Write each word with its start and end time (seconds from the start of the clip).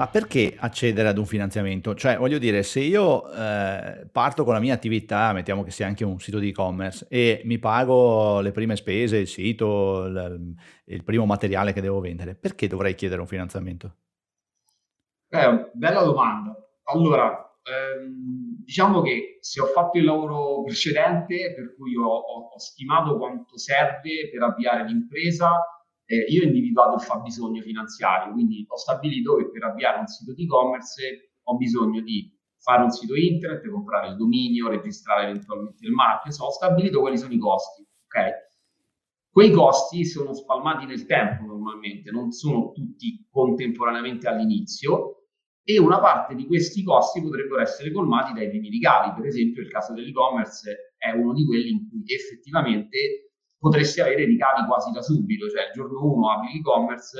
Ma 0.00 0.08
perché 0.08 0.56
accedere 0.58 1.08
ad 1.08 1.18
un 1.18 1.26
finanziamento? 1.26 1.94
Cioè, 1.94 2.16
voglio 2.16 2.38
dire, 2.38 2.62
se 2.62 2.80
io 2.80 3.30
eh, 3.32 4.08
parto 4.10 4.44
con 4.44 4.54
la 4.54 4.58
mia 4.58 4.72
attività, 4.72 5.34
mettiamo 5.34 5.62
che 5.62 5.70
sia 5.70 5.86
anche 5.86 6.06
un 6.06 6.18
sito 6.18 6.38
di 6.38 6.48
e-commerce, 6.48 7.06
e 7.10 7.42
mi 7.44 7.58
pago 7.58 8.40
le 8.40 8.50
prime 8.50 8.76
spese, 8.76 9.18
il 9.18 9.26
sito, 9.26 10.06
il, 10.06 10.54
il 10.86 11.04
primo 11.04 11.26
materiale 11.26 11.74
che 11.74 11.82
devo 11.82 12.00
vendere, 12.00 12.34
perché 12.34 12.66
dovrei 12.66 12.94
chiedere 12.94 13.20
un 13.20 13.26
finanziamento? 13.26 13.96
Eh, 15.28 15.70
bella 15.74 16.02
domanda. 16.02 16.56
Allora, 16.84 17.60
ehm, 17.62 18.62
diciamo 18.64 19.02
che 19.02 19.36
se 19.40 19.60
ho 19.60 19.66
fatto 19.66 19.98
il 19.98 20.04
lavoro 20.04 20.62
precedente, 20.62 21.52
per 21.54 21.74
cui 21.76 21.94
ho, 21.94 22.08
ho, 22.08 22.48
ho 22.54 22.58
stimato 22.58 23.18
quanto 23.18 23.58
serve 23.58 24.30
per 24.32 24.42
avviare 24.44 24.86
l'impresa, 24.86 25.60
eh, 26.10 26.24
io 26.28 26.42
ho 26.42 26.46
individuato 26.46 26.96
il 26.96 27.02
fabbisogno 27.02 27.62
finanziario, 27.62 28.32
quindi 28.32 28.64
ho 28.66 28.76
stabilito 28.76 29.36
che 29.36 29.48
per 29.48 29.62
avviare 29.62 30.00
un 30.00 30.08
sito 30.08 30.34
di 30.34 30.42
e-commerce 30.42 31.34
ho 31.44 31.56
bisogno 31.56 32.00
di 32.00 32.36
fare 32.58 32.82
un 32.82 32.90
sito 32.90 33.14
internet, 33.14 33.68
comprare 33.70 34.08
il 34.08 34.16
dominio, 34.16 34.68
registrare 34.68 35.28
eventualmente 35.28 35.86
il 35.86 35.92
marchio, 35.92 36.30
insomma, 36.30 36.48
ho 36.48 36.52
stabilito 36.52 36.98
quali 36.98 37.16
sono 37.16 37.32
i 37.32 37.38
costi, 37.38 37.82
ok? 37.82 38.48
Quei 39.30 39.52
costi 39.52 40.04
sono 40.04 40.34
spalmati 40.34 40.84
nel 40.84 41.06
tempo 41.06 41.44
normalmente, 41.44 42.10
non 42.10 42.32
sono 42.32 42.72
tutti 42.72 43.24
contemporaneamente 43.30 44.26
all'inizio 44.26 45.26
e 45.62 45.78
una 45.78 46.00
parte 46.00 46.34
di 46.34 46.44
questi 46.46 46.82
costi 46.82 47.22
potrebbero 47.22 47.60
essere 47.60 47.92
colmati 47.92 48.32
dai 48.32 48.48
primi 48.48 48.68
ricavi. 48.68 49.12
Per 49.14 49.26
esempio, 49.26 49.62
il 49.62 49.68
caso 49.68 49.92
dell'e-commerce 49.92 50.96
è 50.98 51.12
uno 51.12 51.32
di 51.32 51.46
quelli 51.46 51.70
in 51.70 51.88
cui 51.88 52.02
effettivamente 52.12 53.29
potresti 53.60 54.00
avere 54.00 54.24
ricavi 54.24 54.66
quasi 54.66 54.90
da 54.90 55.02
subito, 55.02 55.48
cioè 55.48 55.66
il 55.66 55.72
giorno 55.74 56.02
1 56.02 56.30
apri 56.30 56.54
l'e-commerce, 56.54 57.18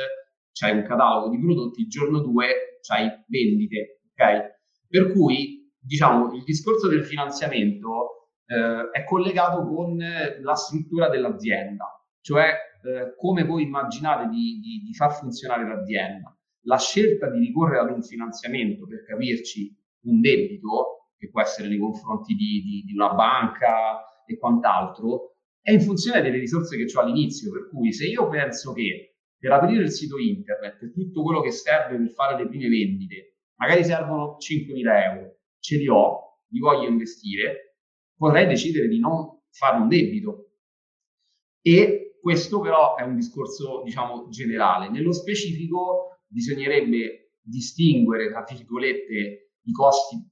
c'hai 0.53 0.77
un 0.77 0.83
catalogo 0.83 1.29
di 1.29 1.39
prodotti, 1.39 1.83
il 1.83 1.89
giorno 1.89 2.21
2 2.21 2.79
c'hai 2.81 3.09
vendite, 3.29 4.01
ok? 4.13 4.59
Per 4.89 5.13
cui, 5.13 5.71
diciamo, 5.79 6.33
il 6.33 6.43
discorso 6.43 6.89
del 6.89 7.05
finanziamento 7.05 8.31
eh, 8.47 8.91
è 8.91 9.05
collegato 9.05 9.67
con 9.67 9.97
la 9.97 10.55
struttura 10.55 11.09
dell'azienda, 11.11 11.85
cioè 12.23 12.49
eh, 12.83 13.15
come 13.17 13.45
voi 13.45 13.65
immaginate 13.65 14.29
di, 14.29 14.59
di, 14.61 14.83
di 14.87 14.95
far 14.95 15.13
funzionare 15.13 15.69
l'azienda 15.69 16.35
la 16.65 16.79
scelta 16.79 17.31
di 17.31 17.39
ricorrere 17.39 17.81
ad 17.81 17.91
un 17.91 18.03
finanziamento 18.03 18.87
per 18.87 19.05
capirci 19.05 19.75
un 20.03 20.21
debito, 20.21 21.13
che 21.17 21.31
può 21.31 21.41
essere 21.41 21.69
nei 21.69 21.79
confronti 21.79 22.35
di, 22.35 22.63
di, 22.63 22.83
di 22.87 22.95
una 22.95 23.13
banca 23.13 24.25
e 24.27 24.39
quant'altro, 24.39 25.30
è 25.63 25.73
in 25.73 25.81
funzione 25.81 26.23
delle 26.23 26.39
risorse 26.39 26.77
che 26.77 26.87
ho 26.93 27.01
all'inizio. 27.01 27.51
Per 27.51 27.69
cui 27.69 27.93
se 27.93 28.07
io 28.07 28.29
penso 28.29 28.73
che 28.73 29.17
per 29.37 29.53
aprire 29.53 29.83
il 29.83 29.91
sito 29.91 30.19
internet 30.19 30.93
tutto 30.93 31.23
quello 31.23 31.41
che 31.41 31.51
serve 31.51 31.97
per 31.97 32.11
fare 32.11 32.43
le 32.43 32.49
prime 32.49 32.69
vendite, 32.69 33.37
magari 33.57 33.85
servono 33.85 34.37
5.000 34.39 35.03
euro, 35.05 35.39
ce 35.59 35.77
li 35.77 35.89
ho, 35.89 36.39
li 36.49 36.59
voglio 36.59 36.89
investire, 36.89 37.77
potrei 38.17 38.47
decidere 38.47 38.89
di 38.89 38.99
non 38.99 39.41
fare 39.51 39.77
un 39.79 39.89
debito. 39.89 40.53
E 41.63 42.19
questo 42.21 42.61
però 42.61 42.97
è 42.97 43.03
un 43.03 43.17
discorso, 43.17 43.83
diciamo, 43.83 44.29
generale. 44.29 44.91
Nello 44.91 45.13
specifico 45.13 46.21
bisognerebbe 46.27 47.33
distinguere, 47.41 48.29
tra 48.29 48.45
virgolette, 48.49 49.53
i 49.63 49.73
costi 49.73 50.30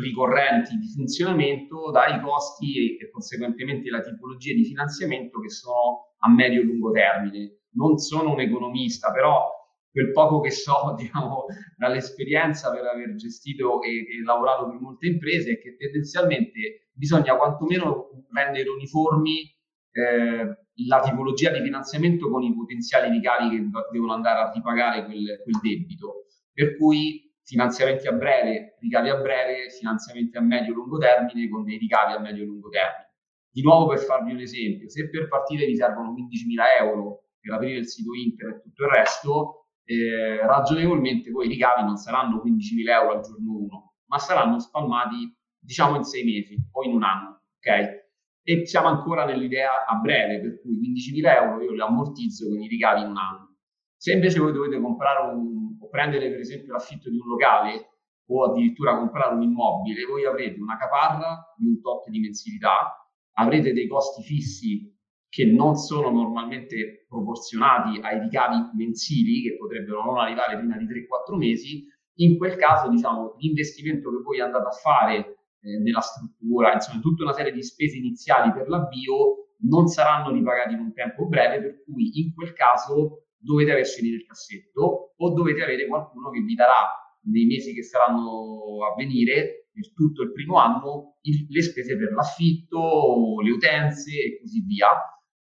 ricorrenti 0.00 0.76
di 0.76 0.88
funzionamento 0.88 1.90
dai 1.90 2.20
costi 2.20 2.96
e, 2.96 3.04
e 3.04 3.10
conseguentemente 3.10 3.90
la 3.90 4.00
tipologia 4.00 4.54
di 4.54 4.64
finanziamento 4.64 5.40
che 5.40 5.50
sono 5.50 6.14
a 6.18 6.30
medio 6.30 6.60
e 6.60 6.64
lungo 6.64 6.90
termine. 6.90 7.60
Non 7.72 7.98
sono 7.98 8.32
un 8.32 8.40
economista, 8.40 9.10
però 9.12 9.48
quel 9.90 10.12
poco 10.12 10.40
che 10.40 10.50
so, 10.50 10.94
diciamo, 10.98 11.44
dall'esperienza 11.76 12.70
per 12.70 12.84
aver 12.84 13.14
gestito 13.14 13.82
e, 13.82 13.90
e, 13.90 14.22
lavorato 14.24 14.68
per 14.68 14.80
molte 14.80 15.06
imprese 15.06 15.52
è 15.52 15.58
che 15.60 15.76
tendenzialmente 15.76 16.88
bisogna 16.92 17.36
quantomeno 17.36 18.08
rendere 18.32 18.68
uniformi 18.68 19.54
eh, 19.92 20.56
la 20.86 21.00
tipologia 21.00 21.50
di 21.50 21.60
finanziamento 21.60 22.30
con 22.30 22.42
i 22.42 22.54
potenziali 22.54 23.10
ricavi 23.10 23.50
che 23.50 23.68
devono 23.92 24.14
andare 24.14 24.40
a 24.40 24.52
ripagare 24.52 25.04
quel, 25.04 25.40
quel 25.42 25.60
debito. 25.60 26.26
Per 26.52 26.76
cui 26.76 27.31
finanziamenti 27.52 28.08
a 28.08 28.12
breve, 28.12 28.76
ricavi 28.80 29.10
a 29.10 29.16
breve, 29.16 29.68
finanziamenti 29.68 30.38
a 30.38 30.40
medio-lungo 30.40 30.96
termine 30.96 31.50
con 31.50 31.64
dei 31.64 31.76
ricavi 31.76 32.14
a 32.14 32.18
medio-lungo 32.18 32.70
termine. 32.70 33.10
Di 33.50 33.60
nuovo 33.60 33.88
per 33.88 33.98
farvi 33.98 34.32
un 34.32 34.40
esempio, 34.40 34.88
se 34.88 35.10
per 35.10 35.28
partire 35.28 35.66
vi 35.66 35.76
servono 35.76 36.14
15.000 36.14 36.80
euro 36.80 37.24
per 37.38 37.52
aprire 37.52 37.80
il 37.80 37.86
sito 37.86 38.14
internet 38.14 38.56
e 38.56 38.62
tutto 38.62 38.84
il 38.84 38.90
resto, 38.90 39.66
eh, 39.84 40.38
ragionevolmente 40.46 41.30
poi 41.30 41.44
i 41.44 41.50
ricavi 41.50 41.82
non 41.82 41.96
saranno 41.96 42.40
15.000 42.42 42.88
euro 42.88 43.12
al 43.16 43.22
giorno 43.22 43.52
1, 43.58 43.94
ma 44.06 44.18
saranno 44.18 44.58
spalmati 44.58 45.36
diciamo 45.58 45.96
in 45.96 46.04
sei 46.04 46.24
mesi 46.24 46.56
o 46.72 46.82
in 46.84 46.94
un 46.94 47.02
anno. 47.02 47.42
ok? 47.58 48.00
e 48.44 48.66
siamo 48.66 48.88
ancora 48.88 49.24
nell'idea 49.24 49.86
a 49.86 49.94
breve, 49.96 50.40
per 50.40 50.60
cui 50.60 50.76
15.000 50.80 51.42
euro 51.42 51.62
io 51.62 51.72
li 51.72 51.80
ammortizzo 51.80 52.48
con 52.48 52.60
i 52.60 52.66
ricavi 52.66 53.02
in 53.02 53.10
un 53.10 53.16
anno. 53.16 53.56
Se 53.96 54.12
invece 54.12 54.40
voi 54.40 54.52
dovete 54.52 54.80
comprare 54.80 55.32
un, 55.32 55.61
prendere 55.92 56.30
per 56.30 56.40
esempio 56.40 56.72
l'affitto 56.72 57.10
di 57.10 57.18
un 57.18 57.28
locale 57.28 57.90
o 58.28 58.44
addirittura 58.44 58.96
comprare 58.96 59.34
un 59.34 59.42
immobile, 59.42 60.06
voi 60.06 60.24
avrete 60.24 60.58
una 60.58 60.78
caparra 60.78 61.54
di 61.58 61.66
un 61.66 61.82
tot 61.82 62.08
di 62.08 62.18
mensilità, 62.18 63.06
avrete 63.34 63.74
dei 63.74 63.86
costi 63.86 64.22
fissi 64.22 64.90
che 65.28 65.44
non 65.44 65.76
sono 65.76 66.10
normalmente 66.10 67.04
proporzionati 67.08 68.00
ai 68.00 68.20
ricavi 68.20 68.70
mensili, 68.74 69.42
che 69.42 69.56
potrebbero 69.58 70.02
non 70.02 70.18
arrivare 70.18 70.56
prima 70.56 70.78
di 70.78 70.86
3-4 70.86 71.36
mesi, 71.36 71.86
in 72.16 72.38
quel 72.38 72.56
caso 72.56 72.88
diciamo 72.88 73.34
l'investimento 73.38 74.10
che 74.10 74.22
voi 74.22 74.40
andate 74.40 74.66
a 74.66 74.70
fare 74.70 75.16
eh, 75.60 75.78
nella 75.78 76.00
struttura, 76.00 76.72
insomma 76.72 77.00
tutta 77.00 77.24
una 77.24 77.32
serie 77.32 77.52
di 77.52 77.62
spese 77.62 77.98
iniziali 77.98 78.52
per 78.52 78.68
l'avvio 78.68 79.42
non 79.64 79.86
saranno 79.88 80.32
ripagati 80.32 80.74
in 80.74 80.80
un 80.80 80.92
tempo 80.92 81.26
breve, 81.26 81.60
per 81.60 81.84
cui 81.84 82.20
in 82.20 82.34
quel 82.34 82.52
caso 82.52 83.26
dovete 83.42 83.72
averceli 83.72 84.10
nel 84.10 84.24
cassetto 84.24 85.14
o 85.16 85.32
dovete 85.34 85.62
avere 85.62 85.86
qualcuno 85.86 86.30
che 86.30 86.40
vi 86.40 86.54
darà 86.54 86.88
nei 87.24 87.46
mesi 87.46 87.74
che 87.74 87.82
saranno 87.82 88.84
a 88.84 88.94
venire, 88.96 89.68
per 89.72 89.92
tutto 89.94 90.22
il 90.22 90.32
primo 90.32 90.58
anno, 90.58 91.16
il, 91.22 91.46
le 91.48 91.62
spese 91.62 91.96
per 91.96 92.12
l'affitto, 92.12 93.40
le 93.42 93.50
utenze 93.50 94.10
e 94.10 94.38
così 94.40 94.60
via. 94.62 94.88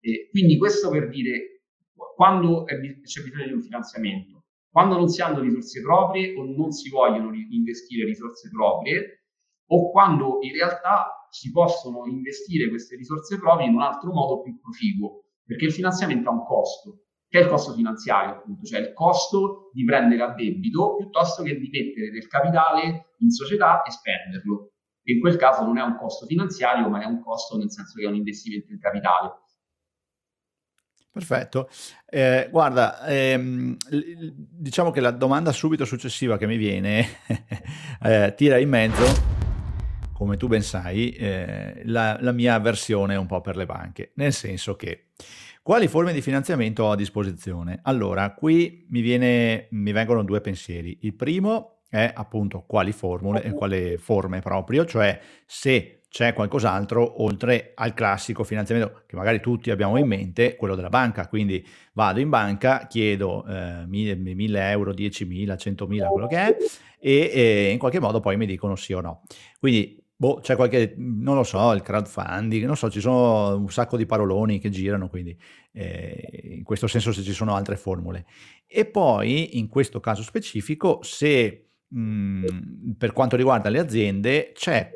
E 0.00 0.28
quindi 0.30 0.56
questo 0.56 0.90
per 0.90 1.08
dire 1.08 1.62
quando 2.14 2.66
è, 2.66 2.78
c'è 3.02 3.22
bisogno 3.22 3.46
di 3.46 3.52
un 3.52 3.62
finanziamento, 3.62 4.44
quando 4.70 4.96
non 4.96 5.08
si 5.08 5.20
hanno 5.20 5.40
risorse 5.40 5.80
proprie 5.82 6.34
o 6.36 6.44
non 6.44 6.70
si 6.70 6.88
vogliono 6.90 7.32
investire 7.34 8.04
risorse 8.04 8.48
proprie, 8.50 9.24
o 9.72 9.90
quando 9.90 10.38
in 10.42 10.52
realtà 10.52 11.26
si 11.30 11.50
possono 11.50 12.06
investire 12.06 12.68
queste 12.68 12.96
risorse 12.96 13.38
proprie 13.38 13.68
in 13.68 13.74
un 13.74 13.82
altro 13.82 14.12
modo 14.12 14.42
più 14.42 14.58
proficuo, 14.58 15.24
perché 15.44 15.66
il 15.66 15.72
finanziamento 15.72 16.28
ha 16.28 16.32
un 16.32 16.44
costo, 16.44 17.04
che 17.30 17.38
è 17.38 17.42
il 17.42 17.48
costo 17.48 17.72
finanziario, 17.74 18.32
appunto, 18.32 18.64
cioè 18.64 18.80
il 18.80 18.92
costo 18.92 19.70
di 19.72 19.84
prendere 19.84 20.20
a 20.20 20.34
debito 20.34 20.96
piuttosto 20.96 21.44
che 21.44 21.56
di 21.56 21.70
mettere 21.70 22.10
del 22.10 22.26
capitale 22.26 23.14
in 23.18 23.30
società 23.30 23.82
e 23.82 23.92
spenderlo. 23.92 24.72
E 25.04 25.12
in 25.12 25.20
quel 25.20 25.36
caso 25.36 25.64
non 25.64 25.78
è 25.78 25.82
un 25.82 25.96
costo 25.96 26.26
finanziario, 26.26 26.88
ma 26.88 27.00
è 27.00 27.04
un 27.04 27.22
costo 27.22 27.56
nel 27.56 27.70
senso 27.70 27.96
che 27.96 28.04
è 28.04 28.08
un 28.08 28.16
investimento 28.16 28.72
in 28.72 28.80
capitale. 28.80 29.30
Perfetto. 31.12 31.68
Eh, 32.04 32.48
guarda, 32.50 33.06
ehm, 33.06 33.76
diciamo 33.88 34.90
che 34.90 35.00
la 35.00 35.12
domanda 35.12 35.52
subito 35.52 35.84
successiva 35.84 36.36
che 36.36 36.48
mi 36.48 36.56
viene 36.56 37.06
eh, 38.02 38.34
tira 38.36 38.58
in 38.58 38.68
mezzo 38.68 39.38
come 40.12 40.36
tu 40.36 40.48
ben 40.48 40.62
sai, 40.62 41.12
eh, 41.12 41.80
la, 41.84 42.18
la 42.20 42.32
mia 42.32 42.52
avversione 42.52 43.14
è 43.14 43.16
un 43.16 43.24
po' 43.24 43.40
per 43.40 43.56
le 43.56 43.64
banche, 43.64 44.12
nel 44.16 44.34
senso 44.34 44.76
che 44.76 45.06
quali 45.70 45.86
forme 45.86 46.12
di 46.12 46.20
finanziamento 46.20 46.82
ho 46.82 46.90
a 46.90 46.96
disposizione? 46.96 47.78
Allora, 47.84 48.34
qui 48.34 48.88
mi, 48.90 49.02
viene, 49.02 49.68
mi 49.70 49.92
vengono 49.92 50.24
due 50.24 50.40
pensieri. 50.40 50.98
Il 51.02 51.14
primo 51.14 51.82
è 51.88 52.10
appunto 52.12 52.64
quali 52.66 52.90
formule 52.90 53.40
e 53.44 53.52
quale 53.52 53.96
forme 53.96 54.40
proprio, 54.40 54.84
cioè 54.84 55.20
se 55.46 56.00
c'è 56.08 56.32
qualcos'altro 56.32 57.22
oltre 57.22 57.70
al 57.76 57.94
classico 57.94 58.42
finanziamento 58.42 59.04
che 59.06 59.14
magari 59.14 59.38
tutti 59.38 59.70
abbiamo 59.70 59.96
in 59.96 60.08
mente, 60.08 60.56
quello 60.56 60.74
della 60.74 60.88
banca. 60.88 61.28
Quindi 61.28 61.64
vado 61.92 62.18
in 62.18 62.30
banca, 62.30 62.88
chiedo 62.88 63.46
eh, 63.46 63.86
1000 63.86 64.70
euro, 64.70 64.92
10.000, 64.92 65.54
100.000, 65.54 66.08
quello 66.08 66.26
che 66.26 66.36
è, 66.36 66.56
e, 66.98 67.30
e 67.32 67.70
in 67.70 67.78
qualche 67.78 68.00
modo 68.00 68.18
poi 68.18 68.36
mi 68.36 68.46
dicono 68.46 68.74
sì 68.74 68.92
o 68.92 69.00
no. 69.00 69.22
Quindi 69.60 69.99
Boh, 70.20 70.40
c'è 70.42 70.54
qualche, 70.54 70.92
non 70.98 71.34
lo 71.34 71.42
so, 71.42 71.72
il 71.72 71.80
crowdfunding, 71.80 72.66
non 72.66 72.76
so, 72.76 72.90
ci 72.90 73.00
sono 73.00 73.56
un 73.56 73.70
sacco 73.70 73.96
di 73.96 74.04
paroloni 74.04 74.58
che 74.58 74.68
girano, 74.68 75.08
quindi 75.08 75.34
eh, 75.72 76.56
in 76.56 76.62
questo 76.62 76.86
senso 76.86 77.10
se 77.10 77.22
ci 77.22 77.32
sono 77.32 77.54
altre 77.54 77.78
formule. 77.78 78.26
E 78.66 78.84
poi, 78.84 79.56
in 79.58 79.68
questo 79.68 79.98
caso 79.98 80.22
specifico, 80.22 80.98
se 81.02 81.69
mh, 81.90 82.92
per 82.98 83.12
quanto 83.12 83.36
riguarda 83.36 83.68
le 83.68 83.78
aziende 83.78 84.52
c'è 84.54 84.90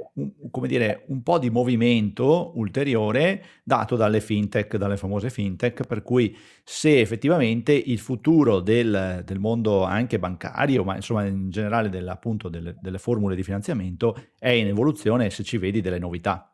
come 0.50 0.68
dire, 0.68 1.04
un 1.08 1.22
po' 1.22 1.38
di 1.38 1.50
movimento 1.50 2.52
ulteriore 2.54 3.42
dato 3.64 3.96
dalle 3.96 4.20
fintech, 4.20 4.76
dalle 4.76 4.96
famose 4.96 5.28
fintech, 5.28 5.86
per 5.86 6.02
cui 6.02 6.36
se 6.62 7.00
effettivamente 7.00 7.72
il 7.72 7.98
futuro 7.98 8.60
del, 8.60 9.22
del 9.24 9.38
mondo 9.40 9.82
anche 9.82 10.20
bancario, 10.20 10.84
ma 10.84 10.94
insomma 10.94 11.24
in 11.24 11.50
generale 11.50 11.90
appunto 12.08 12.48
delle, 12.48 12.76
delle 12.80 12.98
formule 12.98 13.34
di 13.34 13.42
finanziamento 13.42 14.16
è 14.38 14.50
in 14.50 14.68
evoluzione 14.68 15.30
se 15.30 15.42
ci 15.42 15.58
vedi 15.58 15.80
delle 15.80 15.98
novità. 15.98 16.48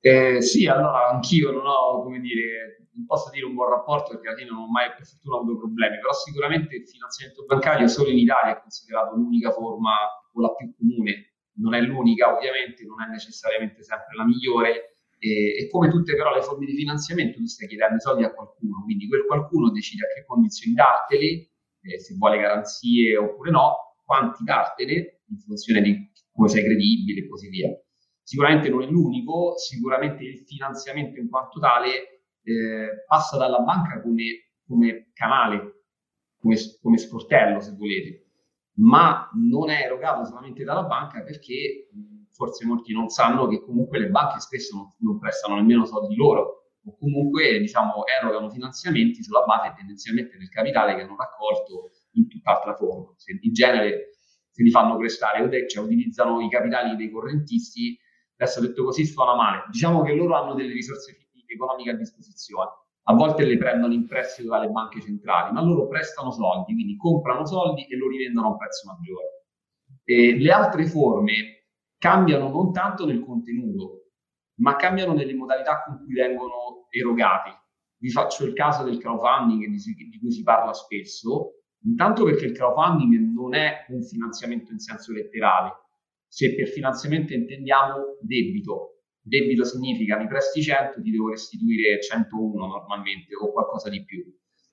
Eh, 0.00 0.40
sì, 0.40 0.66
allora 0.66 1.10
anch'io 1.10 1.50
non 1.50 1.66
ho, 1.66 2.02
come 2.02 2.20
dire, 2.20 2.85
non 2.96 3.04
posso 3.04 3.30
dire 3.30 3.44
un 3.44 3.54
buon 3.54 3.68
rapporto 3.68 4.12
perché 4.12 4.28
alla 4.28 4.36
fine 4.36 4.50
non 4.50 4.64
ho 4.64 4.70
mai 4.70 4.88
per 4.96 5.04
fortuna 5.04 5.36
avuto 5.36 5.58
problemi, 5.58 6.00
però 6.00 6.12
sicuramente 6.12 6.76
il 6.76 6.88
finanziamento 6.88 7.44
bancario 7.44 7.86
solo 7.88 8.08
in 8.08 8.18
Italia 8.18 8.56
è 8.56 8.60
considerato 8.60 9.14
l'unica 9.14 9.52
forma 9.52 9.92
o 10.32 10.40
la 10.40 10.54
più 10.54 10.74
comune, 10.74 11.36
non 11.60 11.74
è 11.74 11.80
l'unica 11.80 12.34
ovviamente, 12.34 12.84
non 12.84 13.02
è 13.02 13.08
necessariamente 13.08 13.82
sempre 13.84 14.16
la 14.16 14.24
migliore 14.24 14.96
e, 15.18 15.64
e 15.64 15.68
come 15.68 15.90
tutte 15.90 16.16
però 16.16 16.34
le 16.34 16.42
forme 16.42 16.66
di 16.66 16.74
finanziamento 16.74 17.38
tu 17.38 17.46
stai 17.46 17.68
chiedendo 17.68 17.96
i 17.96 18.00
soldi 18.00 18.24
a 18.24 18.32
qualcuno, 18.32 18.82
quindi 18.82 19.08
quel 19.08 19.24
qualcuno 19.26 19.70
decide 19.70 20.06
a 20.06 20.14
che 20.14 20.24
condizioni 20.24 20.74
darteli, 20.74 21.48
eh, 21.82 22.00
se 22.00 22.14
vuole 22.16 22.38
garanzie 22.38 23.16
oppure 23.16 23.50
no, 23.50 23.96
quanti 24.04 24.42
dartene 24.42 25.20
in 25.28 25.38
funzione 25.38 25.82
di 25.82 26.10
come 26.32 26.48
sei 26.48 26.64
credibile 26.64 27.20
e 27.20 27.28
così 27.28 27.48
via. 27.48 27.70
Sicuramente 28.22 28.68
non 28.68 28.82
è 28.82 28.86
l'unico, 28.86 29.56
sicuramente 29.56 30.24
il 30.24 30.38
finanziamento 30.44 31.20
in 31.20 31.28
quanto 31.28 31.60
tale 31.60 32.15
eh, 32.46 33.04
passa 33.06 33.36
dalla 33.36 33.60
banca 33.60 34.00
come, 34.00 34.50
come 34.66 35.10
canale, 35.12 35.84
come, 36.38 36.56
come, 36.80 36.96
sportello 36.96 37.60
se 37.60 37.74
volete, 37.76 38.26
ma 38.78 39.28
non 39.34 39.68
è 39.70 39.82
erogato 39.82 40.24
solamente 40.24 40.62
dalla 40.62 40.84
banca 40.84 41.22
perché 41.22 41.88
forse 42.30 42.64
molti 42.66 42.92
non 42.92 43.08
sanno 43.08 43.48
che 43.48 43.60
comunque 43.60 43.98
le 43.98 44.10
banche 44.10 44.38
spesso 44.40 44.76
non, 44.76 44.86
non 44.98 45.18
prestano 45.18 45.56
nemmeno 45.56 45.84
soldi 45.86 46.14
loro 46.14 46.66
o 46.84 46.96
comunque 46.98 47.58
diciamo, 47.58 48.04
erogano 48.06 48.48
finanziamenti 48.48 49.22
sulla 49.24 49.42
base 49.44 49.74
tendenzialmente 49.76 50.36
del 50.36 50.48
capitale 50.48 50.94
che 50.94 51.02
hanno 51.02 51.16
raccolto 51.16 51.90
in 52.12 52.28
tutt'altra 52.28 52.76
forma. 52.76 53.12
Se 53.16 53.36
in 53.40 53.52
genere 53.52 54.18
se 54.50 54.62
li 54.62 54.70
fanno 54.70 54.96
prestare 54.96 55.68
cioè, 55.68 55.84
utilizzano 55.84 56.40
i 56.40 56.48
capitali 56.48 56.94
dei 56.96 57.10
correntisti 57.10 57.98
adesso 58.38 58.60
detto 58.60 58.84
così 58.84 59.04
suona 59.04 59.34
male, 59.34 59.64
diciamo 59.70 60.02
che 60.02 60.14
loro 60.14 60.36
hanno 60.36 60.54
delle 60.54 60.72
risorse 60.72 61.25
economiche 61.54 61.90
a 61.90 61.96
disposizione, 61.96 62.70
a 63.08 63.14
volte 63.14 63.44
le 63.44 63.56
prendono 63.56 63.92
in 63.92 64.06
prestito 64.06 64.48
dalle 64.48 64.68
banche 64.68 65.00
centrali, 65.00 65.52
ma 65.52 65.62
loro 65.62 65.86
prestano 65.86 66.30
soldi, 66.32 66.74
quindi 66.74 66.96
comprano 66.96 67.46
soldi 67.46 67.86
e 67.86 67.96
lo 67.96 68.08
rivendono 68.08 68.48
a 68.48 68.50
un 68.50 68.56
prezzo 68.56 68.88
maggiore. 68.88 69.44
E 70.04 70.36
le 70.36 70.50
altre 70.50 70.86
forme 70.86 71.56
cambiano 71.98 72.48
non 72.48 72.72
tanto 72.72 73.06
nel 73.06 73.24
contenuto, 73.24 74.10
ma 74.58 74.76
cambiano 74.76 75.12
nelle 75.12 75.34
modalità 75.34 75.82
con 75.84 76.02
cui 76.04 76.14
vengono 76.14 76.86
erogati. 76.90 77.50
Vi 77.98 78.10
faccio 78.10 78.44
il 78.44 78.52
caso 78.52 78.84
del 78.84 78.98
crowdfunding 78.98 79.66
di, 79.66 80.08
di 80.10 80.18
cui 80.18 80.30
si 80.30 80.42
parla 80.42 80.72
spesso, 80.72 81.62
intanto 81.84 82.24
perché 82.24 82.46
il 82.46 82.52
crowdfunding 82.52 83.32
non 83.32 83.54
è 83.54 83.86
un 83.88 84.02
finanziamento 84.02 84.72
in 84.72 84.78
senso 84.78 85.12
letterale, 85.12 85.72
se 86.26 86.54
per 86.54 86.68
finanziamento 86.68 87.32
intendiamo 87.32 88.18
debito. 88.20 88.95
Debito 89.26 89.64
significa 89.64 90.16
mi 90.16 90.28
presti 90.28 90.62
100, 90.62 91.02
ti 91.02 91.10
devo 91.10 91.30
restituire 91.30 92.00
101 92.00 92.64
normalmente 92.64 93.34
o 93.34 93.50
qualcosa 93.50 93.90
di 93.90 94.04
più. 94.04 94.24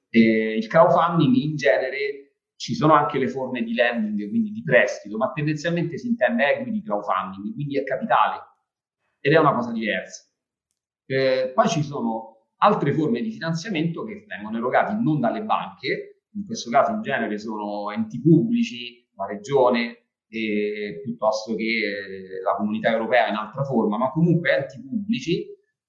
E 0.09 0.57
il 0.57 0.67
crowdfunding 0.67 1.33
in 1.35 1.55
genere 1.55 2.35
ci 2.55 2.75
sono 2.75 2.93
anche 2.93 3.17
le 3.17 3.27
forme 3.27 3.63
di 3.63 3.73
lending, 3.73 4.29
quindi 4.29 4.51
di 4.51 4.61
prestito, 4.61 5.17
ma 5.17 5.31
tendenzialmente 5.31 5.97
si 5.97 6.07
intende 6.07 6.53
equity 6.53 6.83
crowdfunding, 6.83 7.51
quindi 7.51 7.79
è 7.79 7.83
capitale 7.83 8.41
ed 9.19 9.33
è 9.33 9.37
una 9.37 9.55
cosa 9.55 9.71
diversa. 9.71 10.29
Eh, 11.07 11.51
poi 11.55 11.67
ci 11.67 11.81
sono 11.81 12.49
altre 12.57 12.93
forme 12.93 13.21
di 13.21 13.31
finanziamento 13.31 14.03
che 14.03 14.23
vengono 14.27 14.57
erogati 14.57 14.93
non 15.01 15.19
dalle 15.19 15.41
banche, 15.41 16.25
in 16.35 16.45
questo 16.45 16.69
caso 16.69 16.91
in 16.91 17.01
genere 17.01 17.39
sono 17.39 17.89
enti 17.89 18.21
pubblici, 18.21 19.09
la 19.15 19.25
regione, 19.25 20.02
eh, 20.33 20.99
piuttosto 21.03 21.55
che 21.55 21.63
eh, 21.63 22.41
la 22.41 22.55
comunità 22.55 22.91
europea 22.91 23.27
in 23.27 23.35
altra 23.35 23.63
forma, 23.63 23.97
ma 23.97 24.09
comunque 24.09 24.57
enti 24.57 24.81
pubblici 24.81 25.45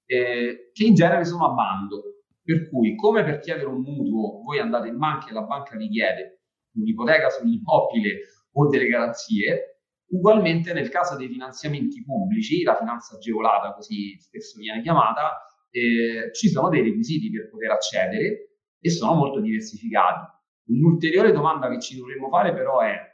eh, 0.06 0.70
che 0.72 0.84
in 0.84 0.94
genere 0.94 1.24
sono 1.24 1.46
a 1.46 1.54
bando. 1.54 2.02
Per 2.44 2.68
cui, 2.68 2.94
come 2.94 3.24
per 3.24 3.38
chiedere 3.38 3.66
un 3.66 3.80
mutuo, 3.80 4.42
voi 4.42 4.58
andate 4.58 4.88
in 4.88 4.98
banca 4.98 5.30
e 5.30 5.32
la 5.32 5.44
banca 5.44 5.76
vi 5.76 5.88
chiede 5.88 6.42
un'ipoteca 6.74 7.30
sull'immobile 7.30 8.20
o 8.52 8.68
delle 8.68 8.86
garanzie, 8.86 9.80
ugualmente 10.08 10.74
nel 10.74 10.90
caso 10.90 11.16
dei 11.16 11.28
finanziamenti 11.28 12.04
pubblici, 12.04 12.62
la 12.62 12.76
finanza 12.76 13.16
agevolata, 13.16 13.72
così 13.72 14.18
spesso 14.18 14.58
viene 14.58 14.82
chiamata, 14.82 15.40
eh, 15.70 16.34
ci 16.34 16.48
sono 16.48 16.68
dei 16.68 16.82
requisiti 16.82 17.30
per 17.30 17.48
poter 17.48 17.70
accedere 17.70 18.58
e 18.78 18.90
sono 18.90 19.14
molto 19.14 19.40
diversificati. 19.40 20.32
Un'ulteriore 20.66 21.32
domanda 21.32 21.70
che 21.70 21.80
ci 21.80 21.96
dovremmo 21.96 22.28
fare 22.28 22.52
però 22.52 22.80
è 22.80 23.13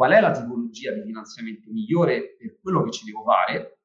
qual 0.00 0.12
è 0.12 0.20
la 0.20 0.30
tipologia 0.30 0.94
di 0.94 1.02
finanziamento 1.02 1.70
migliore 1.70 2.34
per 2.38 2.58
quello 2.62 2.82
che 2.84 2.90
ci 2.90 3.04
devo 3.04 3.22
fare. 3.22 3.80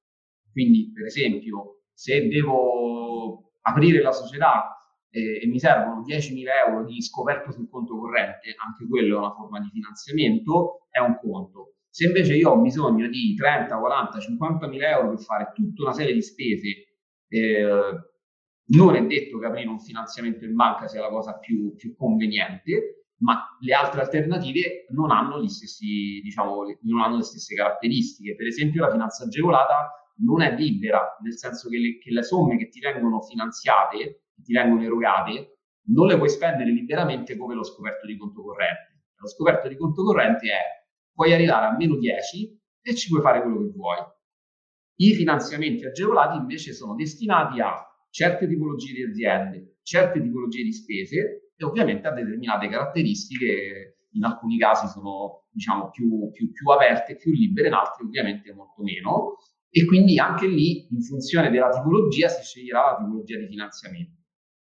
Quindi, 0.49 0.89
per 0.93 1.07
esempio, 1.07 1.81
se 1.91 2.29
devo 2.29 3.51
aprire 3.59 4.01
la 4.01 4.13
società 4.13 4.79
eh, 5.09 5.41
e 5.43 5.47
mi 5.47 5.59
servono 5.59 6.05
10.000 6.07 6.45
euro 6.69 6.85
di 6.85 7.01
scoperto 7.01 7.51
sul 7.51 7.67
conto 7.69 7.97
corrente, 7.97 8.55
anche 8.65 8.87
quello 8.87 9.15
è 9.15 9.17
una 9.17 9.33
forma 9.33 9.59
di 9.59 9.67
finanziamento, 9.73 10.87
è 10.89 10.99
un 10.99 11.19
conto. 11.19 11.73
Se 11.89 12.05
invece 12.05 12.35
io 12.35 12.51
ho 12.51 12.61
bisogno 12.61 13.09
di 13.09 13.35
30, 13.35 13.77
40, 13.77 14.17
50 14.17 14.67
mila 14.67 14.91
euro 14.91 15.09
per 15.09 15.19
fare 15.19 15.51
tutta 15.53 15.81
una 15.81 15.91
serie 15.91 16.13
di 16.13 16.21
spese, 16.21 16.95
eh, 17.27 17.67
non 18.67 18.95
è 18.95 19.05
detto 19.05 19.37
che 19.37 19.45
aprire 19.47 19.67
un 19.67 19.81
finanziamento 19.81 20.45
in 20.45 20.55
banca 20.55 20.87
sia 20.87 21.01
la 21.01 21.09
cosa 21.09 21.37
più, 21.39 21.75
più 21.75 21.93
conveniente, 21.93 23.04
ma 23.17 23.57
le 23.59 23.73
altre 23.73 24.01
alternative 24.01 24.85
non 24.89 25.11
hanno, 25.11 25.45
stessi, 25.47 26.19
diciamo, 26.21 26.63
non 26.81 27.01
hanno 27.01 27.17
le 27.17 27.23
stesse 27.23 27.55
caratteristiche. 27.55 28.35
Per 28.35 28.47
esempio, 28.47 28.81
la 28.81 28.91
finanza 28.91 29.23
agevolata 29.23 29.91
non 30.17 30.41
è 30.41 30.55
libera, 30.55 31.17
nel 31.21 31.37
senso 31.37 31.69
che 31.69 31.77
le, 31.77 31.97
che 31.97 32.11
le 32.11 32.23
somme 32.23 32.57
che 32.57 32.69
ti 32.69 32.79
vengono 32.79 33.21
finanziate, 33.21 33.97
che 34.35 34.41
ti 34.41 34.53
vengono 34.53 34.83
erogate, 34.83 35.59
non 35.87 36.07
le 36.07 36.17
puoi 36.17 36.29
spendere 36.29 36.71
liberamente 36.71 37.37
come 37.37 37.55
lo 37.55 37.63
scoperto 37.63 38.05
di 38.05 38.17
conto 38.17 38.41
corrente. 38.41 39.03
Lo 39.17 39.27
scoperto 39.27 39.67
di 39.67 39.77
conto 39.77 40.03
corrente 40.03 40.47
è 40.47 40.59
puoi 41.13 41.33
arrivare 41.33 41.67
a 41.67 41.75
meno 41.75 41.95
10 41.95 42.59
e 42.81 42.95
ci 42.95 43.09
puoi 43.09 43.21
fare 43.21 43.41
quello 43.41 43.61
che 43.61 43.71
vuoi. 43.73 43.97
I 44.97 45.13
finanziamenti 45.13 45.85
agevolati 45.85 46.37
invece 46.37 46.73
sono 46.73 46.95
destinati 46.95 47.59
a 47.59 47.85
certe 48.09 48.47
tipologie 48.47 48.93
di 48.93 49.03
aziende, 49.03 49.77
certe 49.81 50.21
tipologie 50.21 50.63
di 50.63 50.73
spese 50.73 51.44
e 51.57 51.65
ovviamente 51.65 52.07
ha 52.07 52.11
determinate 52.11 52.67
caratteristiche, 52.67 53.97
in 54.11 54.23
alcuni 54.23 54.57
casi 54.57 54.87
sono 54.87 55.45
diciamo 55.51 55.89
più, 55.89 56.29
più, 56.31 56.51
più 56.51 56.69
aperte, 56.69 57.15
più 57.15 57.31
libere, 57.31 57.67
in 57.67 57.73
altri 57.73 58.05
ovviamente 58.05 58.53
molto 58.53 58.81
meno 58.81 59.37
e 59.69 59.85
quindi 59.85 60.17
anche 60.19 60.47
lì 60.47 60.87
in 60.89 61.01
funzione 61.01 61.49
della 61.49 61.69
tipologia 61.69 62.29
si 62.29 62.41
sceglierà 62.43 62.91
la 62.91 62.97
tipologia 62.97 63.37
di 63.37 63.47
finanziamento. 63.47 64.21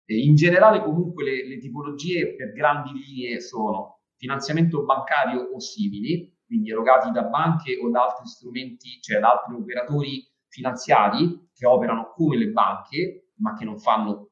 E 0.04 0.20
in 0.20 0.36
generale 0.36 0.80
comunque 0.80 1.24
le, 1.24 1.48
le 1.48 1.58
tipologie 1.58 2.36
per 2.36 2.52
grandi 2.52 2.92
linee 2.92 3.40
sono 3.40 4.02
finanziamento 4.16 4.84
bancario 4.84 5.40
o 5.40 5.58
simili, 5.58 6.32
quindi 6.46 6.70
erogati 6.70 7.10
da 7.10 7.24
banche 7.24 7.76
o 7.82 7.90
da 7.90 8.04
altri 8.04 8.26
strumenti, 8.26 9.00
cioè 9.00 9.18
da 9.18 9.32
altri 9.32 9.54
operatori 9.54 10.24
finanziari 10.46 11.48
che 11.52 11.66
operano 11.66 12.12
come 12.14 12.36
le 12.36 12.50
banche, 12.50 13.32
ma 13.38 13.56
che 13.56 13.64
non 13.64 13.80
fanno 13.80 14.31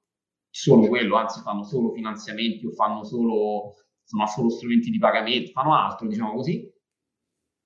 solo 0.51 0.89
quello, 0.89 1.17
anzi 1.17 1.41
fanno 1.41 1.63
solo 1.63 1.93
finanziamenti 1.93 2.67
o 2.67 2.73
fanno 2.73 3.05
solo, 3.05 3.75
sono 4.03 4.27
solo 4.27 4.51
strumenti 4.51 4.91
di 4.91 4.99
pagamento, 4.99 5.53
fanno 5.53 5.75
altro, 5.75 6.09
diciamo 6.09 6.35
così, 6.35 6.69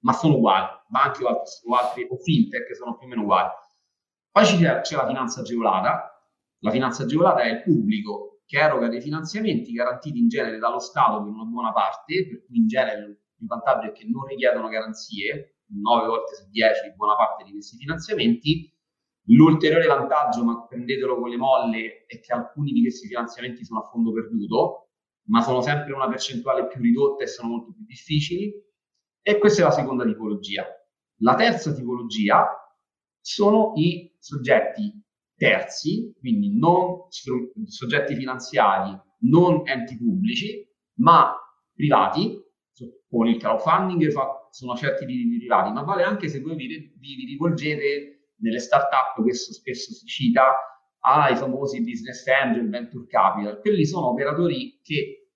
ma 0.00 0.12
sono 0.12 0.36
uguali, 0.36 0.66
banche 0.88 1.24
o 1.24 1.28
altri, 1.28 1.52
o, 1.64 1.74
altri, 1.74 2.06
o 2.10 2.16
fintech 2.16 2.76
sono 2.76 2.96
più 2.96 3.06
o 3.06 3.08
meno 3.08 3.22
uguali. 3.22 3.50
Poi 4.30 4.44
c'è, 4.44 4.80
c'è 4.80 4.96
la 4.96 5.06
finanza 5.06 5.40
agevolata, 5.40 6.14
la 6.58 6.70
finanza 6.70 7.04
agevolata 7.04 7.42
è 7.42 7.50
il 7.50 7.62
pubblico 7.62 8.42
che 8.46 8.58
eroga 8.58 8.88
dei 8.88 9.00
finanziamenti 9.00 9.72
garantiti 9.72 10.18
in 10.18 10.28
genere 10.28 10.58
dallo 10.58 10.78
Stato 10.78 11.22
per 11.22 11.32
una 11.32 11.44
buona 11.44 11.72
parte, 11.72 12.26
per 12.28 12.44
cui 12.44 12.58
in 12.58 12.66
genere 12.66 13.00
il 13.00 13.46
vantaggio 13.46 13.88
è 13.88 13.92
che 13.92 14.04
non 14.06 14.24
richiedono 14.26 14.68
garanzie, 14.68 15.60
9 15.66 16.06
volte 16.06 16.34
su 16.34 16.48
10 16.50 16.94
buona 16.96 17.16
parte 17.16 17.44
di 17.44 17.52
questi 17.52 17.76
finanziamenti, 17.76 18.73
L'ulteriore 19.28 19.86
vantaggio, 19.86 20.44
ma 20.44 20.66
prendetelo 20.66 21.18
con 21.18 21.30
le 21.30 21.36
molle, 21.36 22.04
è 22.06 22.20
che 22.20 22.32
alcuni 22.32 22.72
di 22.72 22.82
questi 22.82 23.06
finanziamenti 23.06 23.64
sono 23.64 23.80
a 23.80 23.84
fondo 23.84 24.12
perduto, 24.12 24.90
ma 25.28 25.40
sono 25.40 25.62
sempre 25.62 25.94
una 25.94 26.08
percentuale 26.08 26.66
più 26.66 26.82
ridotta 26.82 27.24
e 27.24 27.26
sono 27.26 27.48
molto 27.48 27.72
più 27.72 27.84
difficili. 27.86 28.52
E 29.22 29.38
questa 29.38 29.62
è 29.62 29.64
la 29.64 29.70
seconda 29.70 30.04
tipologia. 30.04 30.66
La 31.18 31.34
terza 31.34 31.72
tipologia 31.72 32.46
sono 33.20 33.72
i 33.76 34.14
soggetti 34.18 35.02
terzi, 35.36 36.14
quindi 36.18 36.56
non 36.56 37.06
soggetti 37.08 38.14
finanziari, 38.14 38.98
non 39.20 39.62
enti 39.66 39.96
pubblici, 39.96 40.68
ma 40.98 41.34
privati, 41.72 42.42
con 43.08 43.26
il 43.26 43.38
crowdfunding 43.38 44.08
sono 44.50 44.76
certi 44.76 45.06
di 45.06 45.30
derivati, 45.30 45.72
ma 45.72 45.82
vale 45.82 46.02
anche 46.02 46.28
se 46.28 46.40
voi 46.40 46.56
vi, 46.56 46.92
vi 46.98 47.24
rivolgete 47.26 48.13
nelle 48.44 48.60
startup, 48.60 49.20
questo 49.22 49.52
spesso 49.52 49.92
si 49.92 50.06
cita, 50.06 50.54
ai 51.00 51.36
famosi 51.36 51.82
business 51.82 52.26
angel, 52.26 52.68
venture 52.68 53.06
capital. 53.06 53.60
Quelli 53.60 53.84
sono 53.84 54.10
operatori 54.10 54.80
che 54.82 55.30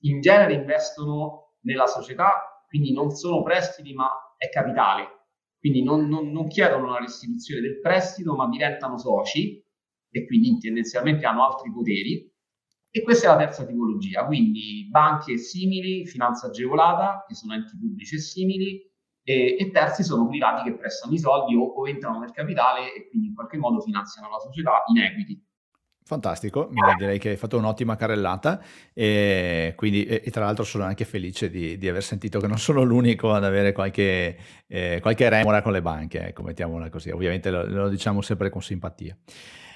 in 0.00 0.20
genere 0.20 0.54
investono 0.54 1.56
nella 1.62 1.86
società, 1.86 2.64
quindi 2.66 2.92
non 2.92 3.10
sono 3.10 3.42
prestiti, 3.42 3.92
ma 3.92 4.10
è 4.36 4.48
capitale. 4.48 5.18
Quindi 5.58 5.82
non, 5.82 6.08
non, 6.08 6.30
non 6.30 6.48
chiedono 6.48 6.90
la 6.90 6.98
restituzione 6.98 7.60
del 7.60 7.80
prestito, 7.80 8.34
ma 8.34 8.48
diventano 8.48 8.98
soci 8.98 9.62
e 10.12 10.26
quindi 10.26 10.58
tendenzialmente 10.58 11.26
hanno 11.26 11.44
altri 11.44 11.70
poteri. 11.70 12.28
E 12.92 13.02
questa 13.02 13.28
è 13.28 13.30
la 13.30 13.44
terza 13.44 13.64
tipologia, 13.64 14.26
quindi 14.26 14.88
banche 14.90 15.36
simili, 15.38 16.06
finanza 16.06 16.48
agevolata, 16.48 17.24
che 17.28 17.34
sono 17.34 17.54
enti 17.54 17.78
pubblici 17.78 18.16
e 18.16 18.18
simili, 18.18 18.89
e, 19.22 19.56
e, 19.58 19.70
terzi 19.70 20.02
sono 20.02 20.26
privati 20.26 20.68
che 20.68 20.76
prestano 20.76 21.12
i 21.12 21.18
soldi 21.18 21.54
o, 21.54 21.62
o, 21.62 21.88
entrano 21.88 22.20
nel 22.20 22.32
capitale 22.32 22.94
e 22.94 23.08
quindi 23.08 23.28
in 23.28 23.34
qualche 23.34 23.58
modo 23.58 23.80
finanziano 23.80 24.28
la 24.30 24.38
società 24.38 24.82
in 24.94 25.02
equity. 25.02 25.44
Fantastico, 26.02 26.70
direi 26.98 27.20
che 27.20 27.28
hai 27.28 27.36
fatto 27.36 27.56
un'ottima 27.56 27.94
carrellata 27.94 28.60
e, 28.92 29.74
quindi, 29.76 30.04
e, 30.04 30.28
tra 30.30 30.44
l'altro 30.44 30.64
sono 30.64 30.82
anche 30.82 31.04
felice 31.04 31.48
di, 31.50 31.78
di, 31.78 31.88
aver 31.88 32.02
sentito 32.02 32.40
che 32.40 32.48
non 32.48 32.58
sono 32.58 32.82
l'unico 32.82 33.32
ad 33.32 33.44
avere 33.44 33.70
qualche, 33.70 34.36
eh, 34.66 34.98
qualche 35.00 35.28
remora 35.28 35.62
con 35.62 35.70
le 35.70 35.82
banche, 35.82 36.26
ecco, 36.26 36.42
mettiamola 36.42 36.88
così, 36.88 37.10
ovviamente 37.10 37.50
lo, 37.50 37.64
lo 37.64 37.88
diciamo 37.88 38.22
sempre 38.22 38.50
con 38.50 38.60
simpatia. 38.60 39.16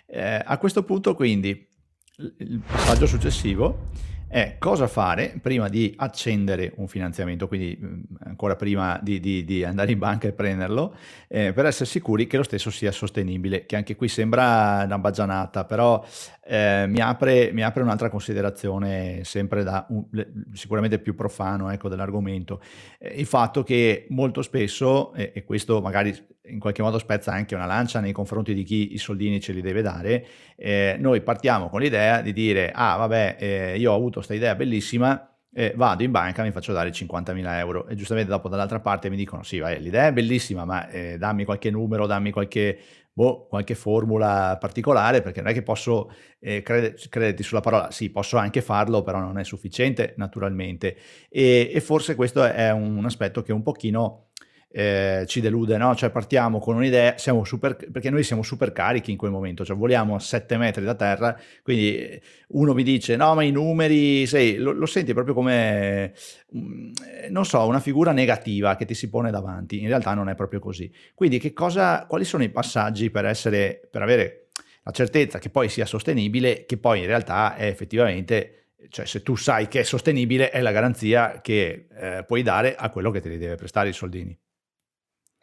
Eh, 0.06 0.42
a 0.44 0.58
questo 0.58 0.82
punto 0.82 1.14
quindi 1.14 1.68
il 2.16 2.62
passaggio 2.64 3.06
successivo 3.06 3.88
è 4.28 4.56
cosa 4.58 4.86
fare 4.86 5.38
prima 5.40 5.68
di 5.68 5.94
accendere 5.96 6.72
un 6.76 6.86
finanziamento, 6.86 7.48
quindi 7.48 7.76
mm, 7.80 8.02
ancora 8.24 8.54
prima 8.54 9.00
di, 9.02 9.18
di, 9.18 9.44
di 9.44 9.64
andare 9.64 9.92
in 9.92 9.98
banca 9.98 10.28
e 10.28 10.32
prenderlo, 10.32 10.94
eh, 11.28 11.52
per 11.52 11.66
essere 11.66 11.86
sicuri 11.86 12.26
che 12.28 12.36
lo 12.36 12.44
stesso 12.44 12.70
sia 12.70 12.92
sostenibile, 12.92 13.66
che 13.66 13.74
anche 13.74 13.96
qui 13.96 14.06
sembra 14.06 14.82
una 14.84 14.98
baggianata, 14.98 15.64
però 15.64 16.04
eh, 16.44 16.86
mi, 16.88 17.00
apre, 17.00 17.50
mi, 17.52 17.62
apre, 17.62 17.82
un'altra 17.82 18.08
considerazione 18.08 19.24
sempre 19.24 19.64
da 19.64 19.86
un, 19.88 20.04
sicuramente 20.52 21.00
più 21.00 21.14
profano 21.14 21.70
ecco, 21.70 21.88
dell'argomento, 21.88 22.60
eh, 22.98 23.14
il 23.16 23.26
fatto 23.26 23.64
che 23.64 24.06
molto 24.10 24.42
spesso, 24.42 25.12
e 25.14 25.44
questo 25.44 25.80
magari 25.80 26.33
in 26.46 26.58
qualche 26.58 26.82
modo 26.82 26.98
spezza 26.98 27.32
anche 27.32 27.54
una 27.54 27.66
lancia 27.66 28.00
nei 28.00 28.12
confronti 28.12 28.54
di 28.54 28.62
chi 28.64 28.92
i 28.92 28.98
soldini 28.98 29.40
ce 29.40 29.52
li 29.52 29.60
deve 29.60 29.82
dare, 29.82 30.26
eh, 30.56 30.96
noi 30.98 31.22
partiamo 31.22 31.68
con 31.68 31.80
l'idea 31.80 32.20
di 32.20 32.32
dire, 32.32 32.70
ah 32.74 32.96
vabbè, 32.96 33.36
eh, 33.38 33.78
io 33.78 33.92
ho 33.92 33.96
avuto 33.96 34.14
questa 34.14 34.34
idea 34.34 34.54
bellissima, 34.54 35.28
eh, 35.56 35.72
vado 35.76 36.02
in 36.02 36.10
banca, 36.10 36.42
mi 36.42 36.50
faccio 36.50 36.72
dare 36.72 36.90
50.000 36.90 37.58
euro 37.58 37.86
e 37.86 37.94
giustamente 37.94 38.30
dopo 38.30 38.48
dall'altra 38.48 38.80
parte 38.80 39.08
mi 39.08 39.16
dicono, 39.16 39.42
sì, 39.42 39.58
vai, 39.58 39.80
l'idea 39.80 40.08
è 40.08 40.12
bellissima, 40.12 40.64
ma 40.64 40.88
eh, 40.88 41.16
dammi 41.16 41.44
qualche 41.44 41.70
numero, 41.70 42.06
dammi 42.06 42.32
qualche, 42.32 42.78
boh, 43.12 43.46
qualche 43.46 43.76
formula 43.76 44.56
particolare, 44.60 45.22
perché 45.22 45.40
non 45.40 45.50
è 45.50 45.54
che 45.54 45.62
posso 45.62 46.10
eh, 46.40 46.62
creder- 46.62 47.08
crederti 47.08 47.42
sulla 47.44 47.60
parola, 47.60 47.90
sì, 47.92 48.10
posso 48.10 48.36
anche 48.36 48.60
farlo, 48.60 49.02
però 49.02 49.20
non 49.20 49.38
è 49.38 49.44
sufficiente 49.44 50.14
naturalmente. 50.16 50.96
E, 51.30 51.70
e 51.72 51.80
forse 51.80 52.16
questo 52.16 52.42
è 52.44 52.70
un 52.72 53.04
aspetto 53.04 53.42
che 53.42 53.52
un 53.52 53.62
pochino 53.62 54.30
eh, 54.76 55.22
ci 55.28 55.40
delude, 55.40 55.76
no? 55.76 55.94
Cioè 55.94 56.10
partiamo 56.10 56.58
con 56.58 56.74
un'idea, 56.74 57.16
siamo 57.16 57.44
super, 57.44 57.76
perché 57.76 58.10
noi 58.10 58.24
siamo 58.24 58.42
super 58.42 58.72
carichi 58.72 59.12
in 59.12 59.16
quel 59.16 59.30
momento, 59.30 59.64
cioè 59.64 59.76
voliamo 59.76 60.16
a 60.16 60.18
7 60.18 60.56
metri 60.56 60.84
da 60.84 60.96
terra, 60.96 61.38
quindi 61.62 61.96
eh, 61.96 62.22
uno 62.48 62.74
mi 62.74 62.82
dice 62.82 63.14
no 63.14 63.36
ma 63.36 63.44
i 63.44 63.52
numeri, 63.52 64.26
sei, 64.26 64.56
lo, 64.56 64.72
lo 64.72 64.86
senti 64.86 65.12
proprio 65.12 65.32
come, 65.32 66.12
mm, 66.56 66.92
non 67.30 67.44
so, 67.46 67.64
una 67.64 67.78
figura 67.78 68.10
negativa 68.10 68.74
che 68.74 68.84
ti 68.84 68.94
si 68.94 69.08
pone 69.08 69.30
davanti, 69.30 69.80
in 69.80 69.86
realtà 69.86 70.12
non 70.12 70.28
è 70.28 70.34
proprio 70.34 70.58
così. 70.58 70.92
Quindi 71.14 71.38
che 71.38 71.52
cosa, 71.52 72.06
quali 72.08 72.24
sono 72.24 72.42
i 72.42 72.48
passaggi 72.48 73.10
per 73.10 73.26
essere, 73.26 73.80
per 73.88 74.02
avere 74.02 74.48
la 74.82 74.90
certezza 74.90 75.38
che 75.38 75.50
poi 75.50 75.68
sia 75.68 75.86
sostenibile, 75.86 76.64
che 76.66 76.78
poi 76.78 76.98
in 76.98 77.06
realtà 77.06 77.54
è 77.54 77.66
effettivamente 77.66 78.58
cioè 78.88 79.06
se 79.06 79.22
tu 79.22 79.34
sai 79.34 79.66
che 79.66 79.80
è 79.80 79.82
sostenibile 79.82 80.50
è 80.50 80.60
la 80.60 80.70
garanzia 80.70 81.40
che 81.40 81.86
eh, 81.90 82.24
puoi 82.26 82.42
dare 82.42 82.74
a 82.74 82.90
quello 82.90 83.10
che 83.10 83.20
te 83.20 83.28
li 83.30 83.38
deve 83.38 83.54
prestare 83.54 83.88
i 83.88 83.92
soldini. 83.92 84.38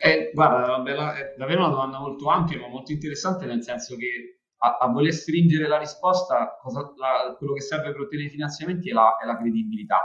Eh, 0.03 0.31
guarda, 0.33 0.81
è 1.13 1.35
davvero 1.37 1.59
una 1.59 1.69
domanda 1.69 1.99
molto 1.99 2.27
ampia, 2.27 2.59
ma 2.59 2.67
molto 2.67 2.91
interessante, 2.91 3.45
nel 3.45 3.61
senso 3.61 3.95
che 3.95 4.41
a, 4.57 4.77
a 4.77 4.87
voler 4.87 5.13
stringere 5.13 5.67
la 5.67 5.77
risposta, 5.77 6.57
cosa, 6.59 6.91
la, 6.97 7.35
quello 7.37 7.53
che 7.53 7.61
serve 7.61 7.91
per 7.91 8.01
ottenere 8.01 8.27
i 8.27 8.31
finanziamenti 8.31 8.89
è 8.89 8.93
la, 8.93 9.17
è 9.21 9.27
la 9.27 9.37
credibilità, 9.37 9.99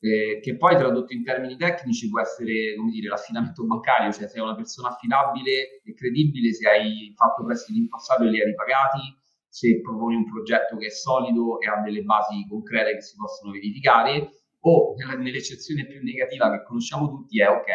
eh, 0.00 0.40
che 0.40 0.56
poi 0.56 0.74
tradotto 0.74 1.12
in 1.12 1.22
termini 1.22 1.56
tecnici 1.56 2.08
può 2.08 2.18
essere, 2.18 2.74
come 2.76 2.90
dire, 2.90 3.08
l'affidamento 3.08 3.66
bancario, 3.66 4.10
cioè 4.10 4.26
sei 4.26 4.40
una 4.40 4.54
persona 4.54 4.88
affidabile 4.88 5.82
e 5.84 5.92
credibile 5.94 6.54
se 6.54 6.66
hai 6.66 7.12
fatto 7.14 7.44
prestiti 7.44 7.78
in 7.78 7.88
passato 7.88 8.22
e 8.22 8.30
li 8.30 8.40
hai 8.40 8.46
ripagati, 8.46 9.00
se 9.46 9.82
proponi 9.82 10.16
un 10.16 10.30
progetto 10.30 10.78
che 10.78 10.86
è 10.86 10.90
solido 10.90 11.60
e 11.60 11.68
ha 11.68 11.82
delle 11.82 12.02
basi 12.04 12.46
concrete 12.48 12.94
che 12.94 13.02
si 13.02 13.16
possono 13.16 13.52
verificare, 13.52 14.30
o 14.60 14.94
nell'eccezione 15.18 15.86
più 15.86 16.00
negativa 16.02 16.50
che 16.50 16.64
conosciamo 16.64 17.08
tutti 17.08 17.38
è 17.38 17.48
ok, 17.48 17.68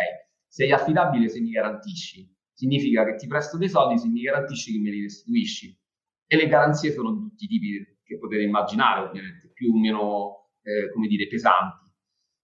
sei 0.56 0.72
affidabile 0.72 1.28
se 1.28 1.42
mi 1.42 1.50
garantisci, 1.50 2.34
significa 2.54 3.04
che 3.04 3.16
ti 3.16 3.28
presto 3.28 3.58
dei 3.58 3.68
soldi 3.68 4.00
se 4.00 4.08
mi 4.08 4.22
garantisci 4.22 4.72
che 4.72 4.80
me 4.80 4.90
li 4.90 5.02
restituisci. 5.02 5.78
E 6.26 6.38
le 6.38 6.48
garanzie 6.48 6.94
sono 6.94 7.12
di 7.12 7.20
tutti 7.20 7.44
i 7.44 7.48
tipi 7.48 8.00
che 8.02 8.18
potete 8.18 8.44
immaginare, 8.44 9.06
ovviamente, 9.06 9.52
più 9.52 9.74
o 9.74 9.78
meno, 9.78 10.52
eh, 10.62 10.90
come 10.94 11.08
dire, 11.08 11.28
pesanti. 11.28 11.92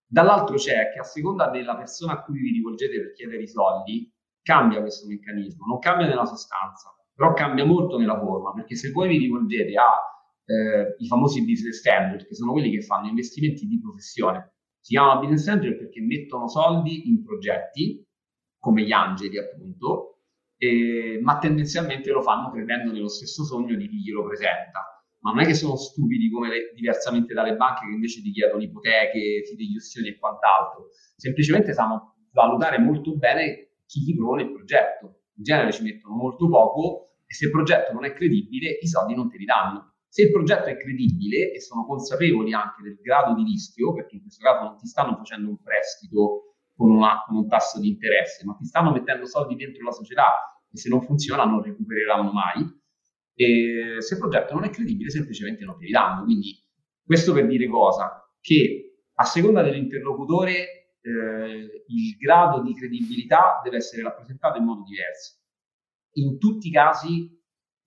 Dall'altro 0.05 0.57
c'è 0.57 0.91
che 0.91 0.99
a 0.99 1.03
seconda 1.03 1.49
della 1.51 1.77
persona 1.77 2.11
a 2.11 2.21
cui 2.21 2.41
vi 2.41 2.51
rivolgete 2.51 2.99
per 2.99 3.13
chiedere 3.13 3.43
i 3.43 3.47
soldi, 3.47 4.13
cambia 4.41 4.81
questo 4.81 5.07
meccanismo, 5.07 5.65
non 5.65 5.79
cambia 5.79 6.07
nella 6.07 6.25
sostanza, 6.25 6.93
però 7.15 7.31
cambia 7.31 7.63
molto 7.63 7.97
nella 7.97 8.19
forma, 8.19 8.51
perché 8.51 8.75
se 8.75 8.91
voi 8.91 9.07
vi 9.07 9.19
rivolgete 9.19 9.71
ai 9.73 10.95
eh, 10.97 11.07
famosi 11.07 11.45
business 11.45 11.77
standard, 11.77 12.27
che 12.27 12.35
sono 12.35 12.51
quelli 12.51 12.71
che 12.71 12.81
fanno 12.81 13.07
investimenti 13.07 13.65
di 13.65 13.79
professione, 13.79 14.55
si 14.81 14.95
chiama 14.95 15.19
business 15.19 15.47
angel 15.47 15.77
perché 15.77 16.01
mettono 16.01 16.47
soldi 16.47 17.07
in 17.07 17.23
progetti, 17.23 18.03
come 18.59 18.83
gli 18.83 18.91
angeli 18.91 19.37
appunto, 19.37 20.23
eh, 20.57 21.19
ma 21.21 21.37
tendenzialmente 21.37 22.11
lo 22.11 22.21
fanno 22.21 22.51
credendo 22.51 22.91
nello 22.91 23.07
stesso 23.07 23.43
sogno 23.43 23.75
di 23.75 23.87
chi 23.87 24.01
glielo 24.01 24.25
presenta. 24.25 24.85
Ma 25.19 25.31
non 25.31 25.41
è 25.41 25.45
che 25.45 25.53
sono 25.53 25.75
stupidi 25.75 26.31
come 26.31 26.49
le, 26.49 26.71
diversamente 26.73 27.33
dalle 27.33 27.55
banche 27.55 27.85
che 27.85 27.93
invece 27.93 28.21
ti 28.21 28.31
chiedono 28.31 28.61
ipoteche, 28.61 29.43
fideiussioni 29.47 30.09
e 30.09 30.17
quant'altro. 30.17 30.89
Semplicemente 31.15 31.73
sanno 31.73 32.15
valutare 32.31 32.79
molto 32.79 33.15
bene 33.17 33.73
chi 33.85 34.01
gli 34.01 34.15
propone 34.15 34.43
il 34.43 34.51
progetto. 34.51 35.21
In 35.35 35.43
genere 35.43 35.71
ci 35.71 35.83
mettono 35.83 36.15
molto 36.15 36.49
poco 36.49 37.17
e 37.27 37.33
se 37.33 37.45
il 37.45 37.51
progetto 37.51 37.93
non 37.93 38.05
è 38.05 38.13
credibile 38.13 38.77
i 38.81 38.87
soldi 38.87 39.13
non 39.13 39.29
te 39.29 39.37
li 39.37 39.45
danno. 39.45 39.90
Se 40.11 40.23
il 40.23 40.31
progetto 40.31 40.65
è 40.65 40.75
credibile 40.75 41.53
e 41.53 41.61
sono 41.61 41.85
consapevoli 41.85 42.51
anche 42.51 42.81
del 42.81 42.97
grado 43.01 43.33
di 43.33 43.43
rischio, 43.43 43.93
perché 43.93 44.15
in 44.15 44.21
questo 44.23 44.43
caso 44.43 44.65
non 44.65 44.77
ti 44.77 44.85
stanno 44.85 45.15
facendo 45.15 45.47
un 45.47 45.61
prestito 45.61 46.57
con, 46.75 46.91
una, 46.91 47.23
con 47.25 47.37
un 47.37 47.47
tasso 47.47 47.79
di 47.79 47.87
interesse, 47.87 48.43
ma 48.43 48.53
ti 48.55 48.65
stanno 48.65 48.91
mettendo 48.91 49.25
soldi 49.25 49.55
dentro 49.55 49.85
la 49.85 49.93
società 49.93 50.59
e 50.69 50.77
se 50.77 50.89
non 50.89 51.01
funziona 51.01 51.45
non 51.45 51.61
recupereranno 51.61 52.29
mai. 52.29 52.59
E 53.33 54.01
se 54.01 54.15
il 54.15 54.19
progetto 54.19 54.53
non 54.53 54.65
è 54.65 54.69
credibile, 54.69 55.09
semplicemente 55.09 55.63
non 55.63 55.77
te 55.77 55.85
li 55.85 55.91
danno. 55.91 56.25
Quindi 56.25 56.61
questo 57.01 57.31
per 57.31 57.47
dire 57.47 57.69
cosa? 57.69 58.29
Che 58.41 58.95
a 59.13 59.23
seconda 59.23 59.61
dell'interlocutore 59.63 60.97
eh, 60.99 61.85
il 61.87 62.17
grado 62.19 62.61
di 62.61 62.75
credibilità 62.75 63.61
deve 63.63 63.77
essere 63.77 64.01
rappresentato 64.01 64.57
in 64.57 64.65
modo 64.65 64.83
diverso. 64.83 65.37
In 66.15 66.37
tutti 66.37 66.67
i 66.67 66.71
casi 66.71 67.40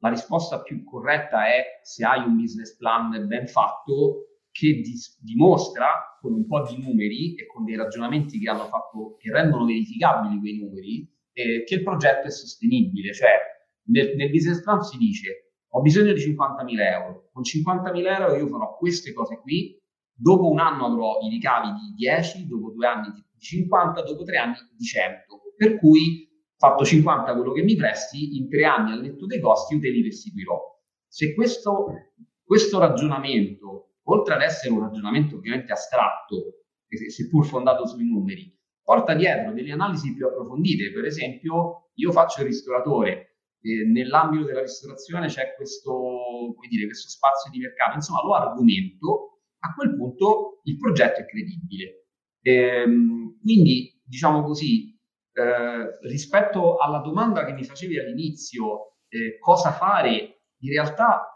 la 0.04 0.10
risposta 0.10 0.60
più 0.60 0.84
corretta 0.84 1.46
è 1.46 1.80
se 1.82 2.04
hai 2.04 2.26
un 2.26 2.36
business 2.36 2.76
plan 2.76 3.26
ben 3.26 3.46
fatto 3.46 4.26
che 4.50 4.80
dis- 4.82 5.18
dimostra 5.22 6.18
con 6.20 6.34
un 6.34 6.46
po' 6.46 6.60
di 6.60 6.76
numeri 6.78 7.34
e 7.34 7.46
con 7.46 7.64
dei 7.64 7.74
ragionamenti 7.74 8.38
che 8.38 8.50
hanno 8.50 8.66
fatto, 8.66 9.16
che 9.18 9.32
rendono 9.32 9.64
verificabili 9.64 10.38
quei 10.40 10.58
numeri, 10.58 11.10
eh, 11.32 11.64
che 11.64 11.76
il 11.76 11.82
progetto 11.82 12.26
è 12.26 12.30
sostenibile. 12.30 13.14
Cioè, 13.14 13.30
nel, 13.86 14.14
nel 14.16 14.30
business 14.30 14.62
plan 14.62 14.82
si 14.82 14.98
dice 14.98 15.54
ho 15.74 15.80
bisogno 15.80 16.12
di 16.12 16.20
50.000 16.20 16.80
euro, 16.92 17.30
con 17.32 17.42
50.000 17.42 18.20
euro 18.20 18.36
io 18.36 18.46
farò 18.46 18.76
queste 18.76 19.12
cose 19.14 19.38
qui, 19.38 19.76
dopo 20.14 20.50
un 20.50 20.58
anno 20.58 20.84
avrò 20.84 21.18
i 21.22 21.30
ricavi 21.30 21.68
di 21.72 21.94
10, 21.96 22.46
dopo 22.46 22.70
due 22.72 22.86
anni 22.86 23.10
di 23.10 23.24
50, 23.38 24.02
dopo 24.02 24.22
tre 24.22 24.36
anni 24.36 24.54
di 24.76 24.84
100. 24.84 25.40
Per 25.56 25.78
cui 25.78 26.28
fatto 26.56 26.84
50 26.84 27.34
quello 27.34 27.52
che 27.52 27.62
mi 27.62 27.76
presti, 27.76 28.36
in 28.36 28.48
tre 28.48 28.64
anni 28.64 28.92
al 28.92 29.00
netto 29.00 29.26
dei 29.26 29.40
costi 29.40 29.74
io 29.74 29.80
te 29.80 29.90
li 29.90 30.02
restituirò. 30.02 30.60
Se 31.06 31.34
questo, 31.34 31.86
questo 32.42 32.78
ragionamento, 32.78 33.94
oltre 34.04 34.34
ad 34.34 34.42
essere 34.42 34.72
un 34.72 34.80
ragionamento 34.80 35.36
ovviamente 35.36 35.72
astratto, 35.72 36.64
seppur 37.08 37.44
fondato 37.46 37.86
sui 37.86 38.08
numeri, 38.08 38.52
porta 38.82 39.14
dietro 39.14 39.52
delle 39.52 39.72
analisi 39.72 40.14
più 40.14 40.26
approfondite. 40.26 40.92
Per 40.92 41.04
esempio, 41.04 41.90
io 41.94 42.12
faccio 42.12 42.40
il 42.40 42.46
ristoratore, 42.46 43.38
eh, 43.60 43.84
nell'ambito 43.86 44.44
della 44.44 44.60
ristorazione 44.60 45.26
c'è 45.28 45.54
questo, 45.56 46.54
dire, 46.68 46.86
questo 46.86 47.08
spazio 47.08 47.50
di 47.50 47.58
mercato, 47.58 47.96
insomma 47.96 48.22
lo 48.22 48.34
argomento, 48.34 49.40
a 49.60 49.72
quel 49.74 49.96
punto 49.96 50.60
il 50.64 50.76
progetto 50.76 51.20
è 51.20 51.26
credibile. 51.26 52.08
Ehm, 52.42 53.38
quindi, 53.40 53.98
diciamo 54.04 54.42
così, 54.42 54.93
eh, 55.34 55.98
rispetto 56.02 56.76
alla 56.76 56.98
domanda 56.98 57.44
che 57.44 57.52
mi 57.52 57.64
facevi 57.64 57.98
all'inizio, 57.98 58.98
eh, 59.08 59.38
cosa 59.38 59.72
fare, 59.72 60.42
in 60.58 60.70
realtà 60.70 61.28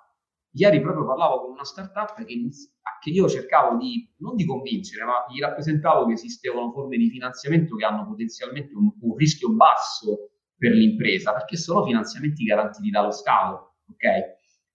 ieri 0.52 0.80
proprio 0.80 1.04
parlavo 1.04 1.42
con 1.42 1.50
una 1.50 1.64
startup 1.64 2.14
che, 2.24 2.24
che 2.24 3.10
io 3.10 3.28
cercavo 3.28 3.76
di, 3.76 4.08
non 4.18 4.36
di 4.36 4.46
convincere, 4.46 5.04
ma 5.04 5.26
gli 5.28 5.40
rappresentavo 5.40 6.06
che 6.06 6.14
esistevano 6.14 6.72
forme 6.72 6.96
di 6.96 7.10
finanziamento 7.10 7.76
che 7.76 7.84
hanno 7.84 8.06
potenzialmente 8.06 8.74
un, 8.74 8.90
un 9.00 9.16
rischio 9.16 9.52
basso 9.52 10.30
per 10.56 10.72
l'impresa, 10.72 11.32
perché 11.32 11.56
sono 11.56 11.84
finanziamenti 11.84 12.44
garantiti 12.44 12.90
dallo 12.90 13.10
Stato, 13.10 13.76
ok? 13.90 14.04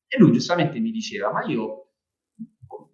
E 0.07 0.17
lui 0.17 0.31
giustamente 0.31 0.79
mi 0.79 0.91
diceva, 0.91 1.31
ma 1.31 1.43
io 1.45 1.82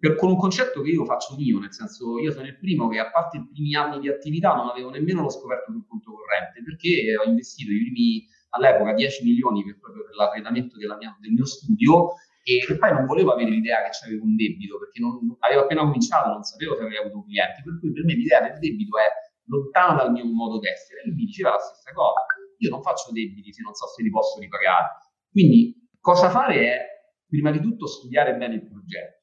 per, 0.00 0.16
con 0.16 0.30
un 0.30 0.38
concetto 0.38 0.80
che 0.80 0.90
io 0.90 1.04
faccio 1.04 1.36
mio, 1.36 1.58
nel 1.60 1.74
senso 1.74 2.18
io 2.18 2.32
sono 2.32 2.46
il 2.46 2.56
primo 2.58 2.88
che 2.88 2.98
a 2.98 3.10
parte 3.10 3.36
i 3.36 3.46
primi 3.46 3.76
anni 3.76 4.00
di 4.00 4.08
attività 4.08 4.54
non 4.54 4.68
avevo 4.68 4.88
nemmeno 4.88 5.20
lo 5.20 5.28
scoperto 5.28 5.70
sul 5.70 5.86
conto 5.86 6.12
corrente, 6.12 6.62
perché 6.64 7.14
ho 7.20 7.28
investito 7.28 7.70
i 7.70 7.84
primi 7.84 8.26
all'epoca 8.56 8.94
10 8.94 9.24
milioni 9.24 9.62
per, 9.62 9.78
proprio 9.78 10.04
per 10.04 10.14
l'arredamento 10.16 10.76
mia, 10.78 11.14
del 11.20 11.32
mio 11.32 11.44
studio 11.44 12.16
e, 12.42 12.64
poi 12.78 12.92
non 12.92 13.04
volevo 13.04 13.32
avere 13.32 13.50
l'idea 13.50 13.84
che 13.84 13.90
c'avevo 13.92 14.24
un 14.24 14.34
debito, 14.34 14.78
perché 14.78 15.00
non, 15.00 15.36
avevo 15.40 15.68
appena 15.68 15.82
cominciato, 15.82 16.32
non 16.32 16.42
sapevo 16.42 16.74
se 16.74 16.82
avevo 16.82 17.04
avuto 17.04 17.22
clienti, 17.28 17.60
per 17.62 17.78
cui 17.78 17.92
per 17.92 18.04
me 18.04 18.14
l'idea 18.14 18.40
del 18.40 18.58
debito 18.58 18.96
è 18.96 19.06
lontana 19.44 20.00
dal 20.00 20.12
mio 20.12 20.24
modo 20.24 20.58
d'essere. 20.58 21.02
E 21.02 21.12
lui 21.12 21.16
mi 21.16 21.24
diceva 21.26 21.50
la 21.50 21.60
stessa 21.60 21.92
cosa, 21.92 22.24
io 22.56 22.70
non 22.70 22.80
faccio 22.80 23.12
debiti 23.12 23.52
se 23.52 23.60
non 23.60 23.74
so 23.74 23.86
se 23.86 24.02
li 24.02 24.08
posso 24.08 24.40
ripagare. 24.40 24.88
Quindi 25.30 25.76
cosa 26.00 26.30
fare 26.30 26.56
è, 26.56 26.86
prima 27.28 27.50
di 27.50 27.60
tutto, 27.60 27.86
studiare 27.86 28.34
bene 28.34 28.54
il 28.54 28.66
progetto 28.66 29.19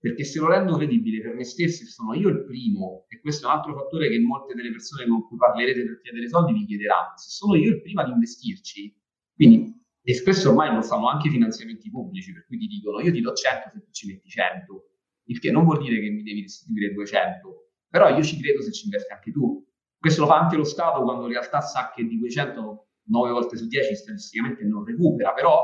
perché 0.00 0.24
se 0.24 0.40
lo 0.40 0.48
rendo 0.48 0.76
credibile 0.76 1.20
per 1.20 1.34
me 1.34 1.44
stesso 1.44 1.84
sono 1.84 2.14
io 2.14 2.30
il 2.30 2.44
primo, 2.44 3.04
e 3.08 3.20
questo 3.20 3.46
è 3.46 3.50
un 3.50 3.56
altro 3.56 3.76
fattore 3.76 4.08
che 4.08 4.18
molte 4.18 4.54
delle 4.54 4.70
persone 4.70 5.06
con 5.06 5.26
cui 5.26 5.36
parlerete 5.36 5.84
per 5.84 6.00
chiedere 6.00 6.28
soldi 6.28 6.54
vi 6.54 6.64
chiederanno, 6.64 7.12
se 7.16 7.28
sono 7.28 7.54
io 7.54 7.68
il 7.68 7.82
primo 7.82 8.00
ad 8.00 8.08
investirci, 8.08 8.96
quindi, 9.34 9.78
e 10.02 10.14
spesso 10.14 10.48
ormai 10.48 10.74
lo 10.74 10.80
fanno 10.80 11.08
anche 11.10 11.28
i 11.28 11.30
finanziamenti 11.30 11.90
pubblici, 11.90 12.32
per 12.32 12.46
cui 12.46 12.56
ti 12.56 12.66
dicono 12.66 13.00
io 13.00 13.12
ti 13.12 13.20
do 13.20 13.34
100 13.34 13.70
se 13.74 13.84
tu 13.84 13.90
ci 13.90 14.06
metti 14.06 14.28
100, 14.30 14.90
il 15.24 15.38
che 15.38 15.50
non 15.50 15.64
vuol 15.64 15.82
dire 15.82 16.00
che 16.00 16.08
mi 16.08 16.22
devi 16.22 16.40
restituire 16.40 16.94
200, 16.94 17.70
però 17.88 18.08
io 18.08 18.22
ci 18.22 18.40
credo 18.40 18.62
se 18.62 18.72
ci 18.72 18.84
investi 18.84 19.12
anche 19.12 19.30
tu. 19.30 19.66
Questo 19.98 20.22
lo 20.22 20.28
fa 20.28 20.38
anche 20.38 20.56
lo 20.56 20.64
Stato 20.64 21.02
quando 21.02 21.26
in 21.26 21.32
realtà 21.32 21.60
sa 21.60 21.92
che 21.94 22.04
di 22.04 22.18
quei 22.18 22.30
100, 22.30 22.88
9 23.04 23.30
volte 23.30 23.56
su 23.58 23.66
10 23.66 23.94
statisticamente 23.94 24.64
non 24.64 24.84
recupera, 24.84 25.32
però 25.34 25.62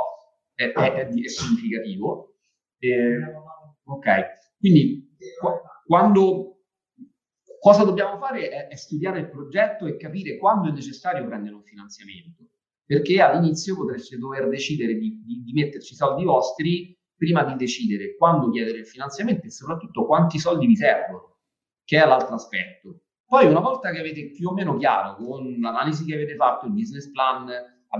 è, 0.54 0.72
è, 0.72 1.08
è, 1.08 1.28
significativo. 1.28 2.36
E, 2.78 3.18
Ok, 3.88 4.06
quindi 4.58 5.16
qu- 5.40 5.60
quando 5.84 6.56
cosa 7.60 7.84
dobbiamo 7.84 8.18
fare 8.18 8.48
è, 8.48 8.66
è, 8.68 8.76
studiare 8.76 9.20
il 9.20 9.30
progetto 9.30 9.86
e 9.86 9.96
capire 9.96 10.38
quando 10.38 10.68
è 10.68 10.72
necessario 10.72 11.24
prendere 11.24 11.54
un 11.54 11.62
finanziamento, 11.62 12.48
perché 12.84 13.20
all'inizio 13.20 13.76
potreste 13.76 14.18
dover 14.18 14.48
decidere 14.48 14.94
di, 14.94 15.22
di, 15.24 15.42
di 15.42 15.52
metterci 15.52 15.92
i 15.92 15.96
soldi 15.96 16.24
vostri 16.24 16.96
prima 17.16 17.44
di 17.44 17.54
decidere 17.54 18.16
quando 18.16 18.50
chiedere 18.50 18.78
il 18.78 18.86
finanziamento 18.86 19.46
e 19.46 19.50
soprattutto 19.50 20.04
quanti 20.04 20.38
soldi 20.38 20.66
vi 20.66 20.76
servono, 20.76 21.38
che 21.84 22.02
è 22.02 22.06
l'altro 22.06 22.34
aspetto. 22.34 23.02
Poi 23.24 23.46
una 23.46 23.60
volta 23.60 23.90
che 23.90 24.00
avete 24.00 24.30
più 24.30 24.48
o 24.48 24.52
meno 24.52 24.76
chiaro 24.76 25.16
con 25.16 25.58
l'analisi 25.60 26.04
che 26.04 26.14
avete 26.14 26.36
fatto, 26.36 26.66
il 26.66 26.72
business 26.72 27.10
plan, 27.10 27.46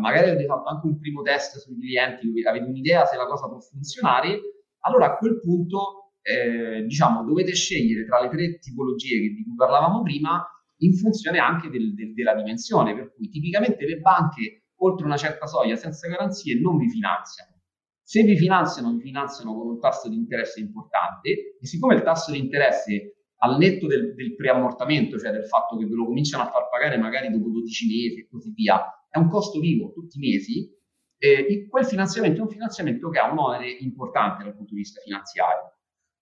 magari 0.00 0.31
avete 0.31 0.47
fatto 0.47 0.69
anche 0.69 0.87
un 0.87 0.99
primo 0.99 1.23
test 1.23 1.59
sui 1.59 1.78
clienti, 1.78 2.45
avete 2.45 2.66
un'idea 2.66 3.05
se 3.07 3.16
la 3.16 3.26
cosa 3.26 3.49
può 3.49 3.59
funzionare, 3.59 4.40
allora 4.87 5.07
a 5.07 5.16
quel 5.16 5.40
punto 5.40 6.12
eh, 6.23 6.83
diciamo 6.85 7.25
dovete 7.25 7.55
scegliere 7.55 8.05
tra 8.05 8.21
le 8.21 8.28
tre 8.28 8.59
tipologie 8.59 9.19
di 9.21 9.45
cui 9.45 9.55
parlavamo 9.55 10.02
prima 10.02 10.45
in 10.78 10.95
funzione 10.95 11.38
anche 11.38 11.69
del, 11.69 11.95
del, 11.95 12.12
della 12.12 12.35
dimensione, 12.35 12.95
per 12.95 13.14
cui 13.14 13.28
tipicamente 13.28 13.87
le 13.87 13.99
banche 13.99 14.64
oltre 14.81 15.07
una 15.07 15.16
certa 15.16 15.47
soglia 15.47 15.76
senza 15.76 16.09
garanzie 16.09 16.61
non 16.61 16.76
vi 16.76 16.88
finanziano. 16.90 17.55
Se 18.02 18.23
vi 18.23 18.37
finanziano, 18.37 18.93
vi 18.93 19.00
finanziano 19.00 19.55
con 19.57 19.69
un 19.69 19.81
tasso 19.81 20.09
di 20.09 20.16
interesse 20.16 20.61
importante 20.61 21.57
e 21.61 21.66
siccome 21.66 21.95
il 21.95 22.02
tasso 22.02 22.31
di 22.31 22.38
interesse 22.38 23.16
al 23.38 23.59
netto 23.59 23.87
del, 23.87 24.14
del 24.14 24.35
preammortamento, 24.35 25.19
cioè 25.19 25.32
del 25.32 25.47
fatto 25.47 25.76
che 25.76 25.87
ve 25.87 25.95
lo 25.95 26.06
cominciano 26.06 26.45
a 26.45 26.50
far 26.50 26.69
pagare 26.71 26.99
magari 26.99 27.30
dopo 27.30 27.49
12 27.49 27.87
mesi 27.87 28.21
e 28.21 28.28
così 28.28 28.52
via, 28.52 28.80
è 29.08 29.19
un 29.19 29.28
costo 29.28 29.58
vivo 29.61 29.93
tutti 29.93 30.19
i 30.19 30.21
mesi, 30.21 30.71
eh, 31.19 31.67
quel 31.69 31.85
finanziamento 31.87 32.41
è 32.41 32.43
un 32.43 32.50
finanziamento 32.50 33.09
che 33.09 33.19
ha 33.19 33.31
un 33.31 33.39
onere 33.39 33.71
importante 33.71 34.45
dal 34.45 34.55
punto 34.55 34.73
di 34.73 34.81
vista 34.81 35.00
finanziario. 35.00 35.75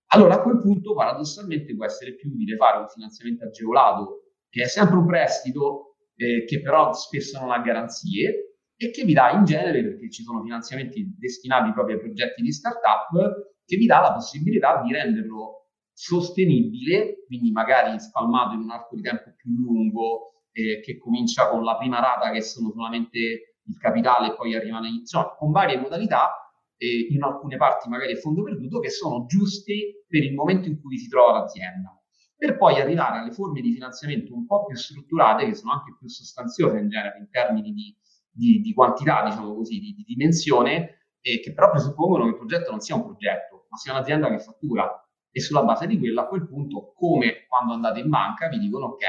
Allora 0.09 0.35
a 0.35 0.43
quel 0.43 0.61
punto 0.61 0.95
paradossalmente 0.95 1.75
può 1.75 1.85
essere 1.85 2.15
più 2.15 2.31
utile 2.31 2.57
fare 2.57 2.79
un 2.79 2.89
finanziamento 2.89 3.45
agevolato 3.45 4.25
che 4.49 4.63
è 4.63 4.69
sempre 4.69 4.97
un 4.97 5.07
prestito 5.07 5.97
eh, 6.17 6.45
che 6.45 6.61
però 6.61 6.93
spesso 6.93 7.41
non 7.41 7.51
ha 7.51 7.59
garanzie 7.59 8.59
e 8.77 8.91
che 8.91 9.05
vi 9.05 9.13
dà 9.13 9.31
in 9.31 9.45
genere, 9.45 9.83
perché 9.83 10.11
ci 10.11 10.23
sono 10.23 10.43
finanziamenti 10.43 11.15
destinati 11.19 11.73
proprio 11.73 11.97
ai 11.97 12.03
progetti 12.03 12.43
di 12.43 12.53
startup, 12.53 13.11
che 13.65 13.77
vi 13.77 13.87
dà 13.87 14.01
la 14.01 14.13
possibilità 14.13 14.81
di 14.83 14.93
renderlo 14.93 15.71
sostenibile, 15.93 17.25
quindi 17.27 17.51
magari 17.51 17.99
spalmato 17.99 18.55
in 18.55 18.61
un 18.61 18.71
arco 18.71 18.97
di 18.97 19.03
tempo 19.03 19.33
più 19.37 19.51
lungo, 19.51 20.45
eh, 20.53 20.81
che 20.81 20.99
comincia 20.99 21.49
con 21.49 21.65
la 21.65 21.77
prima 21.77 22.01
rata 22.01 22.31
che 22.31 22.43
sono 22.43 22.71
solamente 22.73 23.54
il 23.67 23.79
capitale 23.79 24.29
e 24.29 24.35
poi 24.35 24.55
arrivano 24.55 24.87
in, 24.87 24.95
insomma, 24.97 25.35
con 25.37 25.51
varie 25.51 25.79
modalità, 25.79 26.53
eh, 26.77 27.07
in 27.11 27.23
alcune 27.23 27.57
parti 27.57 27.89
magari 27.89 28.13
a 28.13 28.17
fondo 28.17 28.43
perduto, 28.43 28.81
che 28.81 28.91
sono 28.91 29.25
giusti 29.27 30.05
per 30.07 30.23
il 30.23 30.35
momento 30.35 30.69
in 30.69 30.81
cui 30.81 30.99
si 30.99 31.09
trova 31.09 31.39
l'azienda. 31.39 31.99
Per 32.37 32.57
poi 32.57 32.81
arrivare 32.81 33.19
alle 33.19 33.31
forme 33.31 33.61
di 33.61 33.73
finanziamento 33.73 34.35
un 34.35 34.47
po' 34.47 34.67
più 34.67 34.77
strutturate, 34.77 35.47
che 35.47 35.55
sono 35.55 35.73
anche 35.73 35.95
più 35.99 36.09
sostanziose 36.09 36.79
in 36.79 36.89
genere 36.89 37.19
in 37.19 37.29
termini 37.31 37.73
di, 37.73 37.97
di, 38.31 38.61
di 38.61 38.75
quantità, 38.75 39.25
diciamo 39.25 39.55
così, 39.55 39.79
di, 39.79 39.95
di 39.95 40.03
dimensione, 40.03 41.09
e 41.21 41.41
che 41.41 41.55
però 41.55 41.71
presuppongono 41.71 42.25
che 42.25 42.31
il 42.31 42.37
progetto 42.37 42.71
non 42.71 42.81
sia 42.81 42.97
un 42.97 43.05
progetto, 43.05 43.67
ma 43.71 43.77
sia 43.77 43.93
un'azienda 43.93 44.29
che 44.29 44.39
fattura. 44.41 44.99
E 45.31 45.41
sulla 45.41 45.65
base 45.65 45.87
di 45.87 45.99
quello, 45.99 46.21
a 46.21 46.27
quel 46.27 46.47
punto, 46.47 46.93
come 46.95 47.47
quando 47.49 47.73
andate 47.73 48.01
in 48.01 48.09
banca, 48.09 48.49
vi 48.49 48.59
dicono: 48.59 48.87
OK, 48.87 49.03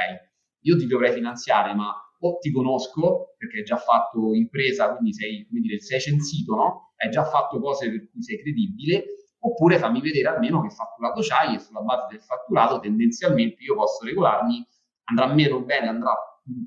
io 0.62 0.78
ti 0.78 0.88
dovrei 0.88 1.12
finanziare, 1.12 1.74
ma 1.74 1.94
o 2.20 2.38
ti 2.40 2.52
conosco 2.52 3.36
perché 3.38 3.60
hai 3.60 3.64
già 3.64 3.78
fatto 3.78 4.34
impresa, 4.34 4.94
quindi 4.94 5.14
sei, 5.14 5.48
dire, 5.50 5.80
sei 5.80 6.00
censito, 6.00 6.56
no? 6.56 6.94
Hai 6.98 7.10
già 7.10 7.24
fatto 7.26 7.60
cose 7.60 7.90
per 7.90 8.10
cui 8.10 8.24
sei 8.24 8.42
credibile, 8.42 9.06
oppure 9.40 9.78
fammi 9.78 10.02
vedere 10.02 10.28
almeno 10.28 10.62
che 10.62 10.70
fatturato 10.70 11.22
c'hai 11.22 11.56
e 11.56 11.60
sulla 11.60 11.82
base 11.82 12.08
del 12.10 12.22
fatturato 12.22 12.80
tendenzialmente 12.80 13.62
io 13.64 13.76
posso 13.76 14.04
regolarmi, 14.06 14.66
andrà 15.06 15.28
meno 15.34 15.62
bene, 15.62 15.88
andrà 15.88 16.14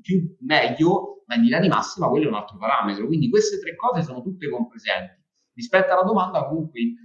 più 0.01 0.35
meglio, 0.41 1.23
ma 1.25 1.35
in 1.35 1.41
linea 1.41 1.59
di 1.59 1.67
massima 1.67 2.07
quello 2.09 2.25
è 2.25 2.29
un 2.29 2.35
altro 2.35 2.57
parametro. 2.57 3.05
Quindi 3.05 3.29
queste 3.29 3.59
tre 3.59 3.75
cose 3.75 4.01
sono 4.01 4.21
tutte 4.21 4.49
compresenti. 4.49 5.17
Rispetto 5.53 5.91
alla 5.91 6.03
domanda, 6.03 6.45
comunque, 6.47 6.79
il, 6.79 6.95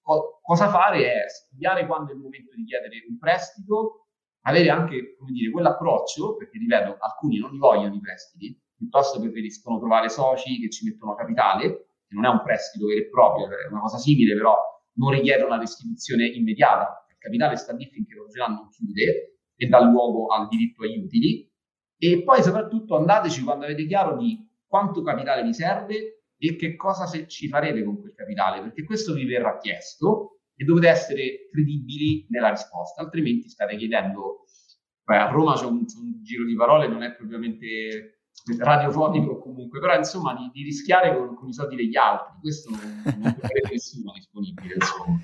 co- 0.00 0.40
cosa 0.42 0.68
fare 0.68 1.22
è 1.22 1.28
studiare 1.28 1.86
quando 1.86 2.10
è 2.10 2.14
il 2.14 2.20
momento 2.20 2.54
di 2.54 2.64
chiedere 2.64 3.04
un 3.08 3.18
prestito, 3.18 4.03
avere 4.46 4.70
anche, 4.70 5.16
come 5.16 5.32
dire, 5.32 5.50
quell'approccio, 5.50 6.36
perché 6.36 6.58
ripeto, 6.58 6.96
alcuni 6.98 7.38
non 7.38 7.50
li 7.50 7.58
vogliono 7.58 7.94
i 7.94 8.00
prestiti, 8.00 8.58
piuttosto 8.76 9.20
preferiscono 9.20 9.78
trovare 9.78 10.08
soci 10.08 10.58
che 10.60 10.70
ci 10.70 10.84
mettono 10.84 11.14
capitale, 11.14 11.88
che 12.06 12.14
non 12.14 12.24
è 12.24 12.28
un 12.28 12.42
prestito 12.42 12.86
vero 12.86 13.00
e 13.00 13.08
proprio, 13.08 13.46
è 13.46 13.70
una 13.70 13.80
cosa 13.80 13.98
simile, 13.98 14.34
però 14.34 14.56
non 14.94 15.10
richiede 15.10 15.42
una 15.42 15.58
restituzione 15.58 16.26
immediata. 16.26 17.06
Il 17.08 17.16
capitale 17.18 17.56
sta 17.56 17.72
lì 17.72 17.88
finché 17.90 18.14
lo 18.14 18.24
società 18.26 18.46
non 18.46 18.68
chiude 18.68 19.38
e 19.56 19.66
dà 19.66 19.82
luogo 19.82 20.26
al 20.26 20.48
diritto 20.48 20.82
agli 20.82 20.98
utili. 20.98 21.50
E 21.96 22.22
poi 22.22 22.42
soprattutto 22.42 22.96
andateci 22.96 23.42
quando 23.42 23.64
avete 23.64 23.86
chiaro 23.86 24.16
di 24.16 24.46
quanto 24.66 25.02
capitale 25.02 25.42
vi 25.42 25.54
serve 25.54 26.24
e 26.36 26.56
che 26.56 26.76
cosa 26.76 27.06
ci 27.26 27.48
farete 27.48 27.82
con 27.82 28.00
quel 28.00 28.12
capitale, 28.14 28.60
perché 28.60 28.84
questo 28.84 29.14
vi 29.14 29.24
verrà 29.24 29.56
chiesto 29.56 30.33
e 30.56 30.64
dovete 30.64 30.88
essere 30.88 31.48
credibili 31.50 32.26
nella 32.30 32.50
risposta, 32.50 33.02
altrimenti 33.02 33.48
state 33.48 33.76
chiedendo, 33.76 34.44
beh, 35.04 35.16
a 35.16 35.28
Roma 35.28 35.54
c'è 35.54 35.66
un, 35.66 35.84
c'è 35.84 35.98
un, 35.98 36.22
giro 36.22 36.44
di 36.44 36.54
parole, 36.54 36.88
non 36.88 37.02
è 37.02 37.14
propriamente 37.14 38.20
radiofonico 38.58 39.38
comunque, 39.38 39.80
però 39.80 39.96
insomma 39.96 40.34
di, 40.34 40.50
di 40.52 40.62
rischiare 40.62 41.16
con, 41.16 41.34
con, 41.34 41.48
i 41.48 41.52
soldi 41.52 41.76
degli 41.76 41.96
altri, 41.96 42.34
questo 42.40 42.70
non, 42.70 43.02
non 43.04 43.34
troverete 43.34 43.70
nessuno 43.70 44.12
disponibile, 44.14 44.74
insomma. 44.74 45.20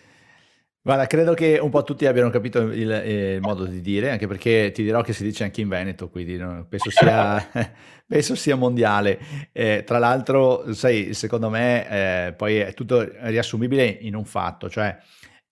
Guarda, 0.83 1.07
credo 1.07 1.35
che 1.35 1.59
un 1.59 1.69
po' 1.69 1.83
tutti 1.83 2.07
abbiano 2.07 2.31
capito 2.31 2.61
il, 2.61 2.91
eh, 2.91 3.35
il, 3.35 3.41
modo 3.43 3.67
di 3.67 3.83
dire, 3.83 4.13
anche 4.13 4.27
perché 4.27 4.71
ti 4.73 4.83
dirò 4.83 5.03
che 5.03 5.13
si 5.13 5.23
dice 5.23 5.45
anche 5.45 5.61
in 5.61 5.69
Veneto, 5.69 6.09
quindi 6.09 6.39
penso, 6.67 6.89
sia, 6.89 7.39
penso, 8.09 8.35
sia, 8.35 8.57
mondiale. 8.57 9.21
Eh, 9.53 9.85
tra 9.85 9.99
l'altro, 9.99 10.73
sai, 10.73 11.13
secondo 11.13 11.51
me 11.51 12.29
eh, 12.29 12.33
poi 12.33 12.57
è 12.57 12.73
tutto 12.73 13.07
riassumibile 13.25 13.85
in 13.85 14.15
un 14.15 14.25
fatto, 14.25 14.71
cioè 14.71 14.97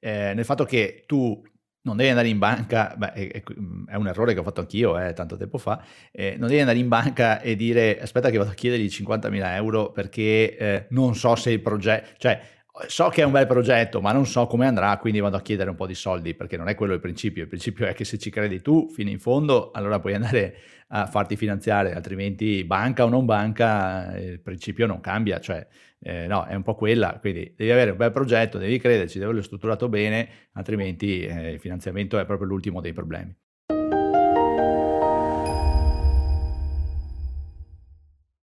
eh, 0.01 0.33
nel 0.35 0.45
fatto 0.45 0.65
che 0.65 1.05
tu 1.07 1.43
non 1.83 1.97
devi 1.97 2.11
andare 2.11 2.29
in 2.29 2.39
banca, 2.39 2.95
beh, 2.97 3.13
è, 3.13 3.43
è, 3.87 3.95
un 3.95 4.07
errore 4.07 4.35
che 4.35 4.41
ho 4.41 4.43
fatto 4.43 4.61
anch'io 4.61 4.99
eh, 4.99 5.13
tanto 5.15 5.37
tempo 5.37 5.59
fa, 5.59 5.83
eh, 6.13 6.37
non 6.39 6.49
devi 6.49 6.61
andare 6.61 6.79
in 6.79 6.89
banca 6.89 7.41
e 7.41 7.57
dire 7.57 8.01
aspetta 8.01 8.31
che 8.31 8.37
vado 8.37 8.51
a 8.51 8.55
chiedergli 8.55 8.87
50.000 8.87 9.55
euro 9.55 9.91
perché 9.91 10.57
eh, 10.57 10.87
non 10.91 11.15
so 11.15 11.35
se 11.35 11.51
il 11.51 11.63
progetto, 11.63 12.09
cioè 12.19 12.41
so 12.87 13.09
che 13.09 13.23
è 13.23 13.25
un 13.25 13.33
bel 13.33 13.47
progetto, 13.47 14.01
ma 14.01 14.13
non 14.13 14.27
so 14.27 14.47
come 14.47 14.67
andrà, 14.67 14.97
quindi 14.99 15.21
vado 15.21 15.37
a 15.37 15.43
chiedere 15.43 15.71
un 15.71 15.77
po' 15.77 15.87
di 15.87 15.95
soldi, 15.95 16.35
perché 16.35 16.57
non 16.57 16.69
è 16.69 16.75
quello 16.75 16.95
il 16.95 17.01
principio. 17.01 17.43
Il 17.43 17.49
principio 17.49 17.87
è 17.87 17.95
che 17.95 18.05
se 18.05 18.19
ci 18.19 18.31
credi 18.31 18.61
tu 18.61 18.89
fino 18.91 19.11
in 19.11 19.19
fondo, 19.19 19.71
allora 19.73 19.99
puoi 19.99 20.15
andare 20.15 20.55
a 20.89 21.07
farti 21.07 21.37
finanziare, 21.37 21.95
altrimenti 21.95 22.65
banca 22.65 23.05
o 23.05 23.09
non 23.09 23.25
banca, 23.25 24.17
il 24.17 24.41
principio 24.41 24.87
non 24.87 25.01
cambia, 25.01 25.41
cioè 25.41 25.67
eh, 26.01 26.27
no, 26.27 26.45
è 26.45 26.55
un 26.55 26.63
po' 26.63 26.75
quella, 26.75 27.19
quindi 27.21 27.55
devi 27.57 27.71
avere 27.71 27.91
un 27.93 27.97
bel 27.97 28.13
progetto, 28.13 28.59
devi 28.59 28.79
crederci, 28.79 29.15
devi 29.15 29.25
averlo 29.25 29.43
strutturato 29.43 29.89
bene, 29.89 30.49
altrimenti 30.53 31.25
eh, 31.25 31.53
il 31.53 31.61
finanziamento 31.61 32.19
è 32.19 32.25
proprio 32.27 32.47
l'ultimo 32.49 32.81
dei 32.81 32.93
problemi. 32.93 33.35